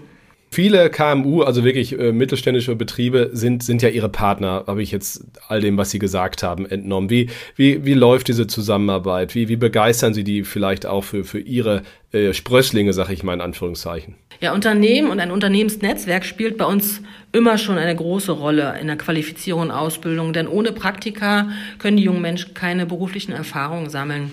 Viele 0.52 0.88
KMU, 0.90 1.42
also 1.42 1.64
wirklich 1.64 1.98
äh, 1.98 2.12
mittelständische 2.12 2.76
Betriebe, 2.76 3.30
sind, 3.32 3.64
sind 3.64 3.82
ja 3.82 3.88
ihre 3.88 4.08
Partner, 4.08 4.62
habe 4.68 4.80
ich 4.80 4.92
jetzt 4.92 5.24
all 5.48 5.60
dem, 5.60 5.76
was 5.76 5.90
Sie 5.90 5.98
gesagt 5.98 6.44
haben, 6.44 6.66
entnommen. 6.66 7.10
Wie, 7.10 7.30
wie, 7.56 7.84
wie 7.84 7.94
läuft 7.94 8.28
diese 8.28 8.46
Zusammenarbeit? 8.46 9.34
Wie, 9.34 9.48
wie 9.48 9.56
begeistern 9.56 10.14
Sie 10.14 10.22
die 10.22 10.44
vielleicht 10.44 10.86
auch 10.86 11.02
für, 11.02 11.24
für 11.24 11.40
Ihre 11.40 11.82
äh, 12.12 12.32
Sprösslinge, 12.32 12.92
sage 12.92 13.12
ich 13.12 13.24
mal 13.24 13.34
in 13.34 13.40
Anführungszeichen? 13.40 14.14
Ja, 14.40 14.54
Unternehmen 14.54 15.10
und 15.10 15.18
ein 15.18 15.32
Unternehmensnetzwerk 15.32 16.24
spielt 16.24 16.56
bei 16.56 16.66
uns 16.66 17.02
immer 17.32 17.58
schon 17.58 17.76
eine 17.76 17.96
große 17.96 18.30
Rolle 18.30 18.78
in 18.80 18.86
der 18.86 18.98
Qualifizierung 18.98 19.62
und 19.62 19.70
Ausbildung, 19.72 20.32
denn 20.32 20.46
ohne 20.46 20.70
Praktika 20.70 21.48
können 21.80 21.96
die 21.96 22.04
jungen 22.04 22.22
Menschen 22.22 22.54
keine 22.54 22.86
beruflichen 22.86 23.32
Erfahrungen 23.32 23.90
sammeln. 23.90 24.30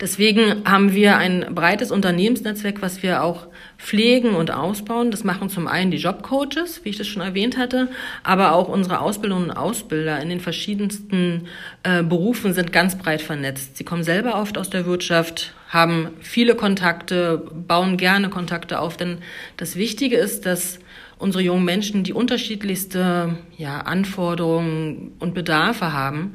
Deswegen 0.00 0.64
haben 0.64 0.92
wir 0.92 1.16
ein 1.16 1.46
breites 1.54 1.90
Unternehmensnetzwerk, 1.90 2.82
was 2.82 3.02
wir 3.02 3.22
auch 3.22 3.46
pflegen 3.82 4.34
und 4.34 4.52
ausbauen. 4.52 5.10
Das 5.10 5.24
machen 5.24 5.48
zum 5.48 5.66
einen 5.66 5.90
die 5.90 5.96
Jobcoaches, 5.96 6.84
wie 6.84 6.90
ich 6.90 6.98
das 6.98 7.08
schon 7.08 7.20
erwähnt 7.20 7.58
hatte, 7.58 7.88
aber 8.22 8.52
auch 8.52 8.68
unsere 8.68 9.00
Ausbilderinnen 9.00 9.50
und 9.50 9.56
Ausbilder 9.56 10.20
in 10.20 10.28
den 10.28 10.40
verschiedensten 10.40 11.48
äh, 11.82 12.02
Berufen 12.02 12.54
sind 12.54 12.72
ganz 12.72 12.96
breit 12.96 13.22
vernetzt. 13.22 13.76
Sie 13.76 13.84
kommen 13.84 14.04
selber 14.04 14.40
oft 14.40 14.56
aus 14.56 14.70
der 14.70 14.86
Wirtschaft, 14.86 15.52
haben 15.68 16.10
viele 16.20 16.54
Kontakte, 16.54 17.50
bauen 17.66 17.96
gerne 17.96 18.30
Kontakte 18.30 18.78
auf, 18.78 18.96
denn 18.96 19.18
das 19.56 19.74
Wichtige 19.74 20.16
ist, 20.16 20.46
dass 20.46 20.78
unsere 21.18 21.42
jungen 21.42 21.64
Menschen 21.64 22.04
die 22.04 22.12
unterschiedlichste 22.12 23.36
ja, 23.56 23.80
Anforderungen 23.80 25.12
und 25.18 25.34
Bedarfe 25.34 25.92
haben 25.92 26.34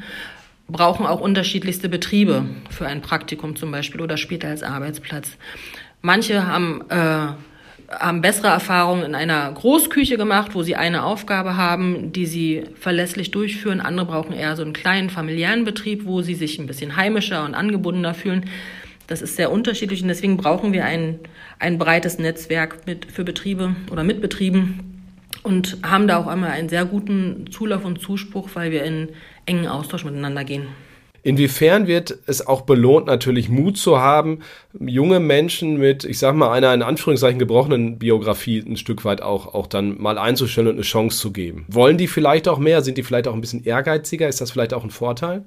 brauchen 0.70 1.06
auch 1.06 1.22
unterschiedlichste 1.22 1.88
Betriebe 1.90 2.46
für 2.70 2.88
ein 2.88 3.02
Praktikum 3.02 3.56
zum 3.56 3.72
Beispiel 3.72 4.02
oder 4.02 4.18
später 4.18 4.50
als 4.50 4.64
Arbeitsplatz. 4.64 5.38
Manche 6.02 6.46
haben, 6.46 6.84
äh, 6.90 7.28
haben 7.94 8.22
bessere 8.22 8.48
Erfahrungen 8.48 9.04
in 9.04 9.16
einer 9.16 9.52
Großküche 9.52 10.18
gemacht, 10.18 10.56
wo 10.56 10.64
sie 10.64 10.76
eine 10.76 11.04
Aufgabe 11.04 11.58
haben, 11.58 12.12
die 12.12 12.26
sie 12.26 12.64
verlässlich 12.76 13.32
durchführen. 13.32 13.82
Andere 13.82 14.06
brauchen 14.06 14.34
eher 14.34 14.56
so 14.56 14.64
einen 14.64 14.74
kleinen 14.74 15.10
familiären 15.10 15.66
Betrieb, 15.66 16.06
wo 16.06 16.22
sie 16.22 16.36
sich 16.36 16.60
ein 16.60 16.68
bisschen 16.68 16.96
heimischer 16.96 17.46
und 17.46 17.56
angebundener 17.56 18.14
fühlen. 18.14 18.50
Das 19.08 19.22
ist 19.22 19.38
sehr 19.38 19.52
unterschiedlich 19.52 20.02
und 20.02 20.10
deswegen 20.10 20.38
brauchen 20.38 20.74
wir 20.74 20.84
ein, 20.84 21.20
ein 21.60 21.78
breites 21.78 22.20
Netzwerk 22.20 22.86
mit, 22.86 23.06
für 23.06 23.24
Betriebe 23.24 23.76
oder 23.90 24.04
mit 24.04 24.22
Betrieben, 24.22 24.98
und 25.48 25.78
haben 25.82 26.10
da 26.10 26.18
auch 26.18 26.28
einmal 26.28 26.52
einen 26.52 26.68
sehr 26.68 26.84
guten 26.84 27.50
Zulauf 27.52 27.86
und 27.86 28.02
Zuspruch, 28.02 28.50
weil 28.54 28.72
wir 28.72 28.84
in 28.84 29.10
engen 29.46 29.68
Austausch 29.68 30.04
miteinander 30.04 30.44
gehen. 30.44 30.68
Inwiefern 31.28 31.88
wird 31.88 32.20
es 32.26 32.48
auch 32.48 32.62
belohnt, 32.62 33.08
natürlich 33.08 33.50
Mut 33.50 33.78
zu 33.78 34.00
haben, 34.00 34.40
junge 34.80 35.20
Menschen 35.20 35.76
mit, 35.76 36.06
ich 36.06 36.20
sag 36.20 36.36
mal, 36.36 36.54
einer 36.54 36.74
in 36.74 36.82
Anführungszeichen 36.82 37.38
gebrochenen 37.38 38.00
Biografie 38.00 38.64
ein 38.66 38.78
Stück 38.78 39.04
weit 39.04 39.22
auch, 39.22 39.54
auch 39.54 39.68
dann 39.68 40.02
mal 40.02 40.18
einzustellen 40.18 40.70
und 40.70 40.76
eine 40.76 40.84
Chance 40.84 41.20
zu 41.20 41.34
geben? 41.34 41.66
Wollen 41.68 41.98
die 41.98 42.08
vielleicht 42.08 42.48
auch 42.48 42.60
mehr? 42.60 42.82
Sind 42.82 42.98
die 42.98 43.04
vielleicht 43.04 43.28
auch 43.28 43.34
ein 43.34 43.42
bisschen 43.42 43.66
ehrgeiziger? 43.66 44.30
Ist 44.30 44.40
das 44.40 44.52
vielleicht 44.52 44.74
auch 44.74 44.86
ein 44.86 44.90
Vorteil? 44.90 45.44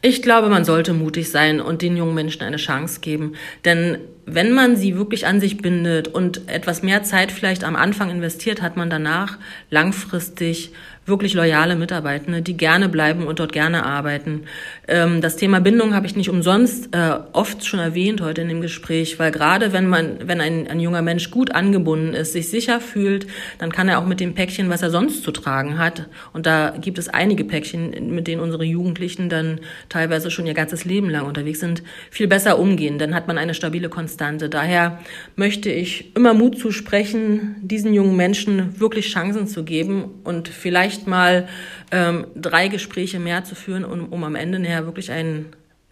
Ich 0.00 0.22
glaube, 0.22 0.48
man 0.48 0.64
sollte 0.64 0.94
mutig 0.94 1.30
sein 1.30 1.60
und 1.60 1.82
den 1.82 1.94
jungen 1.94 2.14
Menschen 2.14 2.40
eine 2.40 2.56
Chance 2.56 3.00
geben. 3.00 3.34
Denn 3.66 3.98
wenn 4.24 4.52
man 4.52 4.76
sie 4.76 4.96
wirklich 4.96 5.26
an 5.26 5.40
sich 5.40 5.58
bindet 5.58 6.08
und 6.08 6.48
etwas 6.48 6.82
mehr 6.82 7.02
Zeit 7.02 7.32
vielleicht 7.32 7.64
am 7.64 7.76
Anfang 7.76 8.08
investiert, 8.08 8.62
hat 8.62 8.78
man 8.78 8.88
danach 8.88 9.36
langfristig 9.68 10.72
wirklich 11.10 11.34
loyale 11.34 11.76
Mitarbeitende, 11.76 12.40
die 12.40 12.56
gerne 12.56 12.88
bleiben 12.88 13.26
und 13.26 13.38
dort 13.38 13.52
gerne 13.52 13.84
arbeiten. 13.84 14.44
Ähm, 14.88 15.20
das 15.20 15.36
Thema 15.36 15.60
Bindung 15.60 15.94
habe 15.94 16.06
ich 16.06 16.16
nicht 16.16 16.30
umsonst 16.30 16.94
äh, 16.94 17.18
oft 17.32 17.66
schon 17.66 17.80
erwähnt 17.80 18.22
heute 18.22 18.40
in 18.40 18.48
dem 18.48 18.62
Gespräch, 18.62 19.18
weil 19.18 19.30
gerade 19.30 19.74
wenn 19.74 19.86
man, 19.86 20.26
wenn 20.26 20.40
ein, 20.40 20.66
ein 20.66 20.80
junger 20.80 21.02
Mensch 21.02 21.30
gut 21.30 21.52
angebunden 21.52 22.14
ist, 22.14 22.32
sich 22.32 22.48
sicher 22.48 22.80
fühlt, 22.80 23.26
dann 23.58 23.70
kann 23.70 23.88
er 23.88 23.98
auch 23.98 24.06
mit 24.06 24.20
dem 24.20 24.34
Päckchen, 24.34 24.70
was 24.70 24.80
er 24.80 24.90
sonst 24.90 25.22
zu 25.22 25.32
tragen 25.32 25.78
hat, 25.78 26.08
und 26.32 26.46
da 26.46 26.74
gibt 26.80 26.98
es 26.98 27.08
einige 27.08 27.44
Päckchen, 27.44 28.14
mit 28.14 28.26
denen 28.26 28.40
unsere 28.40 28.64
Jugendlichen 28.64 29.28
dann 29.28 29.60
teilweise 29.88 30.30
schon 30.30 30.46
ihr 30.46 30.54
ganzes 30.54 30.84
Leben 30.84 31.10
lang 31.10 31.26
unterwegs 31.26 31.60
sind, 31.60 31.82
viel 32.10 32.28
besser 32.28 32.58
umgehen. 32.58 32.98
Dann 32.98 33.14
hat 33.14 33.26
man 33.26 33.38
eine 33.38 33.54
stabile 33.54 33.88
Konstante. 33.88 34.48
Daher 34.48 35.00
möchte 35.36 35.70
ich 35.70 36.14
immer 36.16 36.34
Mut 36.34 36.58
zusprechen, 36.58 37.56
diesen 37.62 37.94
jungen 37.94 38.16
Menschen 38.16 38.80
wirklich 38.80 39.12
Chancen 39.12 39.46
zu 39.46 39.64
geben 39.64 40.04
und 40.24 40.48
vielleicht 40.48 40.99
mal 41.06 41.48
ähm, 41.90 42.26
drei 42.34 42.68
Gespräche 42.68 43.18
mehr 43.18 43.44
zu 43.44 43.54
führen, 43.54 43.84
um, 43.84 44.08
um 44.08 44.24
am 44.24 44.34
Ende 44.34 44.58
nachher 44.58 44.86
wirklich 44.86 45.10
einen 45.10 45.46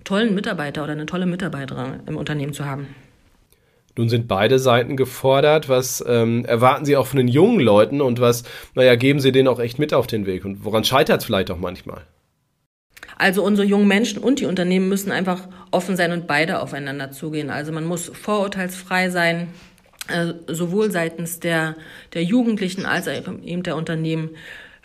tollen 0.04 0.34
Mitarbeiter 0.34 0.84
oder 0.84 0.92
eine 0.92 1.06
tolle 1.06 1.26
Mitarbeiterin 1.26 2.00
im 2.06 2.16
Unternehmen 2.16 2.52
zu 2.52 2.64
haben. 2.64 2.86
Nun 3.96 4.08
sind 4.08 4.28
beide 4.28 4.60
Seiten 4.60 4.96
gefordert. 4.96 5.68
Was 5.68 6.04
ähm, 6.06 6.44
erwarten 6.44 6.84
Sie 6.84 6.96
auch 6.96 7.08
von 7.08 7.16
den 7.16 7.26
jungen 7.26 7.58
Leuten 7.58 8.00
und 8.00 8.20
was, 8.20 8.44
naja, 8.74 8.94
geben 8.94 9.18
Sie 9.18 9.32
denen 9.32 9.48
auch 9.48 9.58
echt 9.58 9.80
mit 9.80 9.92
auf 9.92 10.06
den 10.06 10.24
Weg? 10.24 10.44
Und 10.44 10.64
woran 10.64 10.84
scheitert 10.84 11.20
es 11.20 11.26
vielleicht 11.26 11.50
auch 11.50 11.58
manchmal? 11.58 12.02
Also 13.18 13.42
unsere 13.42 13.66
jungen 13.66 13.88
Menschen 13.88 14.22
und 14.22 14.38
die 14.38 14.46
Unternehmen 14.46 14.88
müssen 14.88 15.10
einfach 15.10 15.48
offen 15.72 15.96
sein 15.96 16.12
und 16.12 16.28
beide 16.28 16.60
aufeinander 16.60 17.10
zugehen. 17.10 17.50
Also 17.50 17.72
man 17.72 17.84
muss 17.84 18.08
vorurteilsfrei 18.14 19.10
sein, 19.10 19.48
äh, 20.06 20.32
sowohl 20.46 20.92
seitens 20.92 21.40
der, 21.40 21.74
der 22.14 22.22
Jugendlichen 22.22 22.86
als 22.86 23.08
auch 23.08 23.32
eben 23.42 23.64
der 23.64 23.74
Unternehmen. 23.74 24.30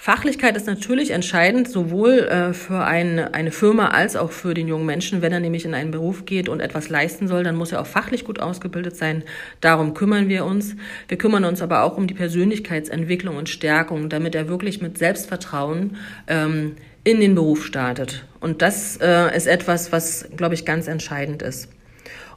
Fachlichkeit 0.03 0.57
ist 0.57 0.67
natürlich 0.67 1.11
entscheidend, 1.11 1.69
sowohl 1.69 2.27
äh, 2.27 2.51
für 2.51 2.83
eine, 2.83 3.33
eine 3.33 3.51
Firma 3.51 3.91
als 3.91 4.17
auch 4.17 4.33
für 4.33 4.53
den 4.53 4.67
jungen 4.67 4.85
Menschen. 4.85 5.21
Wenn 5.21 5.31
er 5.31 5.39
nämlich 5.39 5.63
in 5.63 5.73
einen 5.73 5.91
Beruf 5.91 6.25
geht 6.25 6.49
und 6.49 6.59
etwas 6.59 6.89
leisten 6.89 7.29
soll, 7.29 7.45
dann 7.45 7.55
muss 7.55 7.71
er 7.71 7.79
auch 7.79 7.87
fachlich 7.87 8.25
gut 8.25 8.37
ausgebildet 8.37 8.97
sein. 8.97 9.23
Darum 9.61 9.93
kümmern 9.93 10.27
wir 10.27 10.43
uns. 10.43 10.75
Wir 11.07 11.17
kümmern 11.17 11.45
uns 11.45 11.61
aber 11.61 11.83
auch 11.83 11.95
um 11.95 12.05
die 12.05 12.15
Persönlichkeitsentwicklung 12.15 13.37
und 13.37 13.47
Stärkung, 13.47 14.09
damit 14.09 14.35
er 14.35 14.49
wirklich 14.49 14.81
mit 14.81 14.97
Selbstvertrauen 14.97 15.95
ähm, 16.27 16.75
in 17.05 17.21
den 17.21 17.33
Beruf 17.33 17.63
startet. 17.63 18.25
Und 18.41 18.61
das 18.61 18.97
äh, 18.97 19.33
ist 19.33 19.47
etwas, 19.47 19.93
was, 19.93 20.27
glaube 20.35 20.53
ich, 20.53 20.65
ganz 20.65 20.89
entscheidend 20.89 21.41
ist. 21.41 21.69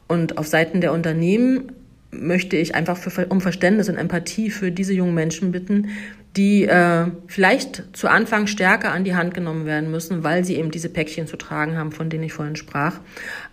Und 0.07 0.39
auf 0.39 0.47
Seiten 0.47 0.81
der 0.81 0.93
Unternehmen 0.93 1.73
möchte 2.13 2.57
ich 2.57 2.77
einfach 2.77 2.97
für, 2.97 3.27
um 3.27 3.41
Verständnis 3.41 3.89
und 3.89 3.97
Empathie 3.97 4.51
für 4.51 4.71
diese 4.71 4.93
jungen 4.93 5.15
Menschen 5.15 5.51
bitten, 5.51 5.89
die 6.37 6.65
äh, 6.65 7.07
vielleicht 7.27 7.97
zu 7.97 8.09
Anfang 8.09 8.47
stärker 8.47 8.93
an 8.93 9.05
die 9.05 9.15
Hand 9.15 9.33
genommen 9.33 9.65
werden 9.65 9.91
müssen, 9.91 10.23
weil 10.23 10.45
sie 10.45 10.57
eben 10.57 10.71
diese 10.71 10.91
Päckchen 10.91 11.27
zu 11.27 11.37
tragen 11.37 11.79
haben, 11.79 11.93
von 11.93 12.11
denen 12.11 12.25
ich 12.25 12.35
vorhin 12.35 12.57
sprach, 12.57 13.01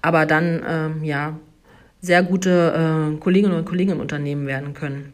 aber 0.01 0.25
dann 0.25 0.63
äh, 0.63 1.05
ja 1.05 1.39
sehr 2.01 2.23
gute 2.23 3.13
äh, 3.13 3.17
Kolleginnen 3.19 3.55
und 3.55 3.65
Kollegen 3.65 3.93
im 3.93 3.99
Unternehmen 4.01 4.45
werden 4.45 4.73
können. 4.73 5.13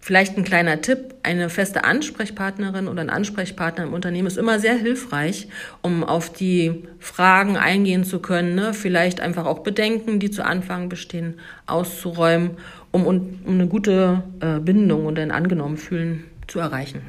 Vielleicht 0.00 0.38
ein 0.38 0.44
kleiner 0.44 0.80
Tipp, 0.80 1.16
eine 1.22 1.50
feste 1.50 1.84
Ansprechpartnerin 1.84 2.88
oder 2.88 3.02
ein 3.02 3.10
Ansprechpartner 3.10 3.84
im 3.84 3.92
Unternehmen 3.92 4.28
ist 4.28 4.38
immer 4.38 4.60
sehr 4.60 4.76
hilfreich, 4.76 5.48
um 5.82 6.04
auf 6.04 6.32
die 6.32 6.84
Fragen 7.00 7.56
eingehen 7.56 8.04
zu 8.04 8.20
können, 8.20 8.54
ne? 8.54 8.72
vielleicht 8.72 9.20
einfach 9.20 9.44
auch 9.44 9.58
Bedenken, 9.58 10.20
die 10.20 10.30
zu 10.30 10.44
Anfang 10.46 10.88
bestehen, 10.88 11.34
auszuräumen, 11.66 12.52
um, 12.92 13.06
um 13.06 13.38
eine 13.46 13.66
gute 13.66 14.22
äh, 14.40 14.60
Bindung 14.60 15.04
und 15.04 15.18
ein 15.18 15.32
angenommen 15.32 15.76
fühlen 15.76 16.24
zu 16.48 16.58
erreichen. 16.58 17.02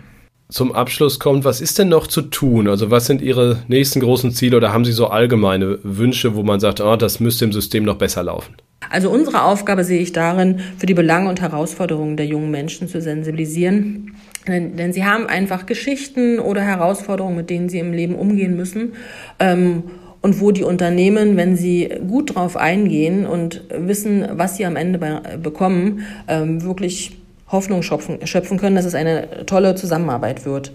Zum 0.51 0.72
Abschluss 0.72 1.19
kommt, 1.19 1.46
was 1.46 1.62
ist 1.62 1.77
denn 1.77 1.89
noch 1.89 2.08
zu 2.08 2.24
tun? 2.24 2.67
Also 2.67 2.89
was 2.89 3.05
sind 3.05 3.22
Ihre 3.22 3.63
nächsten 3.67 4.00
großen 4.00 4.31
Ziele 4.31 4.58
oder 4.58 4.74
haben 4.74 4.84
Sie 4.84 4.91
so 4.91 5.08
allgemeine 5.08 5.77
Wünsche, 5.84 6.36
wo 6.36 6.41
man 6.41 6.60
sagt, 6.60 6.81
oh, 6.81 6.96
das 6.96 7.19
müsste 7.19 7.46
im 7.46 7.53
System 7.53 7.84
noch 7.84 7.98
besser 7.98 8.24
laufen? 8.24 8.55
Also 8.89 9.12
unsere 9.12 9.43
Aufgabe 9.43 9.84
sehe 9.84 10.01
ich 10.01 10.12
darin, 10.12 10.60
für 10.77 10.88
die 10.88 10.96
Belange 10.96 11.29
und 11.29 11.41
Herausforderungen 11.41 12.17
der 12.17 12.25
jungen 12.25 12.50
Menschen 12.50 12.88
zu 12.88 13.00
sensibilisieren. 13.00 14.15
Denn, 14.48 14.75
denn 14.75 14.91
sie 14.91 15.05
haben 15.05 15.27
einfach 15.27 15.67
Geschichten 15.67 16.39
oder 16.39 16.62
Herausforderungen, 16.62 17.36
mit 17.36 17.51
denen 17.51 17.69
sie 17.69 17.77
im 17.77 17.93
Leben 17.93 18.15
umgehen 18.15 18.55
müssen. 18.55 18.93
Ähm, 19.38 19.84
und 20.22 20.41
wo 20.41 20.51
die 20.51 20.63
Unternehmen, 20.63 21.38
wenn 21.38 21.55
sie 21.55 21.89
gut 22.08 22.36
drauf 22.36 22.58
eingehen 22.58 23.25
und 23.25 23.63
wissen, 23.69 24.25
was 24.34 24.58
sie 24.58 24.65
am 24.65 24.75
Ende 24.75 24.99
be 24.99 25.21
bekommen, 25.41 26.02
ähm, 26.28 26.63
wirklich 26.63 27.18
Hoffnung 27.51 27.81
schöpfen, 27.81 28.25
schöpfen 28.25 28.57
können, 28.57 28.75
dass 28.75 28.85
es 28.85 28.95
eine 28.95 29.45
tolle 29.45 29.75
Zusammenarbeit 29.75 30.45
wird. 30.45 30.71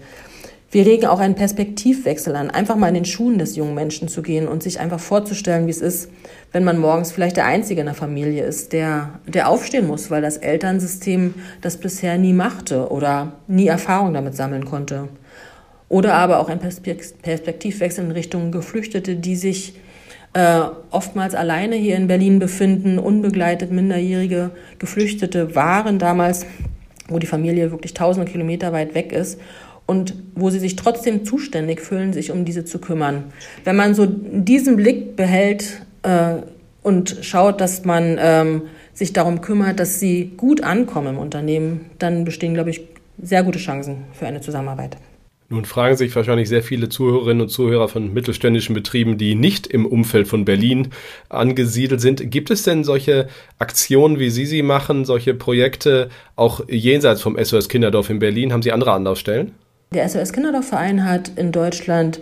Wir 0.71 0.85
regen 0.85 1.05
auch 1.05 1.19
einen 1.19 1.35
Perspektivwechsel 1.35 2.35
an, 2.35 2.49
einfach 2.49 2.75
mal 2.75 2.89
in 2.89 2.95
den 2.95 3.05
Schuhen 3.05 3.37
des 3.37 3.55
jungen 3.55 3.75
Menschen 3.75 4.09
zu 4.09 4.21
gehen 4.21 4.47
und 4.47 4.61
sich 4.61 4.79
einfach 4.79 4.99
vorzustellen, 4.99 5.67
wie 5.67 5.71
es 5.71 5.79
ist, 5.79 6.09
wenn 6.51 6.65
man 6.65 6.77
morgens 6.77 7.13
vielleicht 7.13 7.37
der 7.37 7.45
Einzige 7.45 7.79
in 7.79 7.85
der 7.85 7.95
Familie 7.95 8.43
ist, 8.43 8.73
der, 8.73 9.19
der 9.25 9.47
aufstehen 9.47 9.87
muss, 9.87 10.11
weil 10.11 10.21
das 10.21 10.35
Elternsystem 10.35 11.35
das 11.61 11.77
bisher 11.77 12.17
nie 12.17 12.33
machte 12.33 12.89
oder 12.91 13.33
nie 13.47 13.67
Erfahrung 13.67 14.13
damit 14.13 14.35
sammeln 14.35 14.65
konnte. 14.65 15.07
Oder 15.87 16.15
aber 16.15 16.39
auch 16.39 16.49
ein 16.49 16.59
Perspektivwechsel 16.59 18.03
in 18.03 18.11
Richtung 18.11 18.51
Geflüchtete, 18.51 19.15
die 19.15 19.37
sich 19.37 19.75
äh, 20.33 20.59
oftmals 20.91 21.35
alleine 21.35 21.77
hier 21.77 21.95
in 21.95 22.07
Berlin 22.07 22.39
befinden, 22.39 22.99
unbegleitet 22.99 23.71
minderjährige 23.71 24.51
Geflüchtete 24.79 25.55
waren 25.55 25.99
damals, 25.99 26.45
wo 27.07 27.19
die 27.19 27.27
Familie 27.27 27.71
wirklich 27.71 27.93
tausende 27.93 28.29
Kilometer 28.29 28.73
weit 28.73 28.95
weg 28.95 29.11
ist 29.11 29.39
und 29.85 30.15
wo 30.35 30.49
sie 30.49 30.59
sich 30.59 30.75
trotzdem 30.75 31.25
zuständig 31.25 31.81
fühlen, 31.81 32.13
sich 32.13 32.31
um 32.31 32.45
diese 32.45 32.65
zu 32.65 32.79
kümmern. 32.79 33.25
Wenn 33.63 33.75
man 33.75 33.93
so 33.93 34.07
diesen 34.07 34.75
Blick 34.75 35.15
behält 35.15 35.81
äh, 36.03 36.37
und 36.81 37.17
schaut, 37.21 37.61
dass 37.61 37.85
man 37.85 38.17
ähm, 38.19 38.63
sich 38.93 39.13
darum 39.13 39.41
kümmert, 39.41 39.79
dass 39.79 39.99
sie 39.99 40.31
gut 40.37 40.63
ankommen 40.63 41.15
im 41.15 41.17
Unternehmen, 41.17 41.85
dann 41.99 42.25
bestehen, 42.25 42.53
glaube 42.53 42.71
ich, 42.71 42.81
sehr 43.21 43.43
gute 43.43 43.59
Chancen 43.59 44.05
für 44.13 44.25
eine 44.25 44.41
Zusammenarbeit. 44.41 44.97
Nun 45.47 45.65
fragen 45.65 45.95
sich 45.95 46.15
wahrscheinlich 46.15 46.49
sehr 46.49 46.63
viele 46.63 46.89
Zuhörerinnen 46.89 47.41
und 47.41 47.49
Zuhörer 47.49 47.87
von 47.87 48.11
mittelständischen 48.11 48.73
Betrieben, 48.73 49.19
die 49.19 49.35
nicht 49.35 49.67
im 49.67 49.85
Umfeld 49.85 50.27
von 50.27 50.43
Berlin 50.43 50.89
angesiedelt 51.29 52.01
sind. 52.01 52.31
Gibt 52.31 52.49
es 52.49 52.63
denn 52.63 52.83
solche 52.83 53.27
Aktionen, 53.59 54.17
wie 54.17 54.31
Sie 54.31 54.47
sie 54.47 54.63
machen, 54.63 55.05
solche 55.05 55.35
Projekte 55.35 56.09
auch 56.35 56.67
jenseits 56.67 57.21
vom 57.21 57.37
SOS 57.37 57.69
Kinderdorf 57.69 58.09
in 58.09 58.17
Berlin? 58.17 58.53
Haben 58.53 58.63
Sie 58.63 58.71
andere 58.71 58.93
Anlaufstellen? 58.93 59.51
Der 59.93 60.09
SOS 60.09 60.33
Kinderdorf-Verein 60.33 61.07
hat 61.07 61.31
in 61.35 61.51
Deutschland 61.51 62.19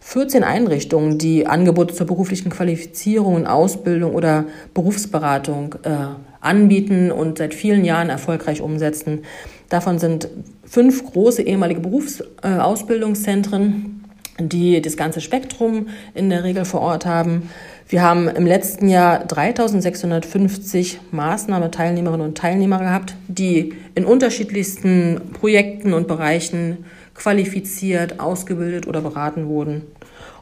14 0.00 0.44
Einrichtungen, 0.44 1.16
die 1.16 1.46
Angebote 1.46 1.94
zur 1.94 2.06
beruflichen 2.06 2.50
Qualifizierung 2.50 3.46
Ausbildung 3.46 4.14
oder 4.14 4.44
Berufsberatung 4.74 5.76
äh, 5.82 5.96
anbieten 6.40 7.10
und 7.10 7.38
seit 7.38 7.54
vielen 7.54 7.84
Jahren 7.84 8.10
erfolgreich 8.10 8.60
umsetzen. 8.60 9.24
Davon 9.68 9.98
sind 9.98 10.28
fünf 10.64 11.04
große 11.04 11.42
ehemalige 11.42 11.80
Berufsausbildungszentren, 11.80 14.04
die 14.38 14.80
das 14.80 14.96
ganze 14.96 15.20
Spektrum 15.20 15.88
in 16.14 16.30
der 16.30 16.44
Regel 16.44 16.64
vor 16.64 16.80
Ort 16.80 17.06
haben. 17.06 17.50
Wir 17.88 18.02
haben 18.02 18.28
im 18.28 18.46
letzten 18.46 18.88
Jahr 18.88 19.24
3650 19.24 21.00
Maßnahmeteilnehmerinnen 21.10 22.26
und 22.26 22.36
Teilnehmer 22.36 22.78
gehabt, 22.78 23.14
die 23.28 23.74
in 23.94 24.04
unterschiedlichsten 24.04 25.20
Projekten 25.32 25.94
und 25.94 26.08
Bereichen 26.08 26.84
qualifiziert, 27.14 28.20
ausgebildet 28.20 28.86
oder 28.86 29.00
beraten 29.00 29.48
wurden. 29.48 29.82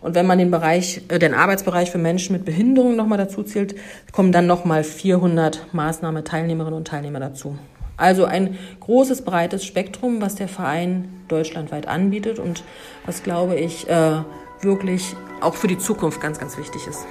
Und 0.01 0.15
wenn 0.15 0.27
man 0.27 0.39
den 0.39 0.51
Bereich, 0.51 1.03
äh, 1.09 1.19
den 1.19 1.33
Arbeitsbereich 1.33 1.91
für 1.91 1.99
Menschen 1.99 2.35
mit 2.35 2.45
Behinderung 2.45 2.97
nochmal 2.97 3.19
dazu 3.19 3.43
zählt, 3.43 3.75
kommen 4.13 4.33
dann 4.33 4.47
nochmal 4.47 4.85
400 4.85 5.67
Maßnahmeteilnehmerinnen 5.73 6.77
und 6.77 6.89
Teilnehmer 6.89 7.21
dazu. 7.21 7.57
Also 7.97 8.25
ein 8.25 8.59
großes, 8.81 9.23
breites 9.23 9.65
Spektrum, 9.65 10.21
was 10.21 10.35
der 10.35 10.49
Verein 10.49 11.09
deutschlandweit 11.29 11.87
anbietet 11.87 12.39
und 12.39 12.65
was, 13.07 13.23
glaube 13.23 13.57
ich, 13.57 13.89
äh, 13.89 14.23
wirklich 14.61 15.15
auch 15.41 15.55
für 15.55 15.69
die 15.69 15.79
Zukunft 15.79 16.21
ganz, 16.21 16.39
ganz 16.39 16.59
wichtig 16.59 16.87
ist. 16.87 17.07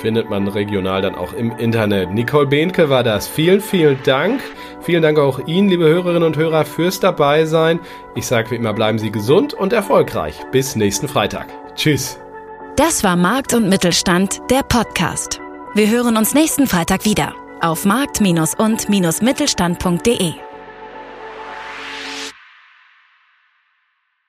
Findet 0.00 0.28
man 0.28 0.46
regional 0.48 1.00
dann 1.00 1.14
auch 1.14 1.32
im 1.32 1.56
Internet. 1.56 2.10
Nicole 2.10 2.46
Behnke 2.46 2.90
war 2.90 3.02
das. 3.02 3.26
Vielen, 3.26 3.60
vielen 3.60 3.98
Dank. 4.04 4.42
Vielen 4.82 5.02
Dank 5.02 5.18
auch 5.18 5.46
Ihnen, 5.46 5.68
liebe 5.68 5.84
Hörerinnen 5.84 6.22
und 6.22 6.36
Hörer, 6.36 6.64
fürs 6.64 7.00
Dabeisein. 7.00 7.80
Ich 8.14 8.26
sage 8.26 8.50
wie 8.50 8.56
immer, 8.56 8.74
bleiben 8.74 8.98
Sie 8.98 9.10
gesund 9.10 9.54
und 9.54 9.72
erfolgreich. 9.72 10.38
Bis 10.52 10.76
nächsten 10.76 11.08
Freitag. 11.08 11.46
Tschüss. 11.76 12.18
Das 12.76 13.04
war 13.04 13.16
Markt 13.16 13.54
und 13.54 13.70
Mittelstand, 13.70 14.42
der 14.50 14.62
Podcast. 14.62 15.40
Wir 15.74 15.88
hören 15.88 16.16
uns 16.18 16.34
nächsten 16.34 16.66
Freitag 16.66 17.06
wieder 17.06 17.34
auf 17.66 17.84
markt- 17.84 18.20
und-mittelstand.de. 18.54 20.45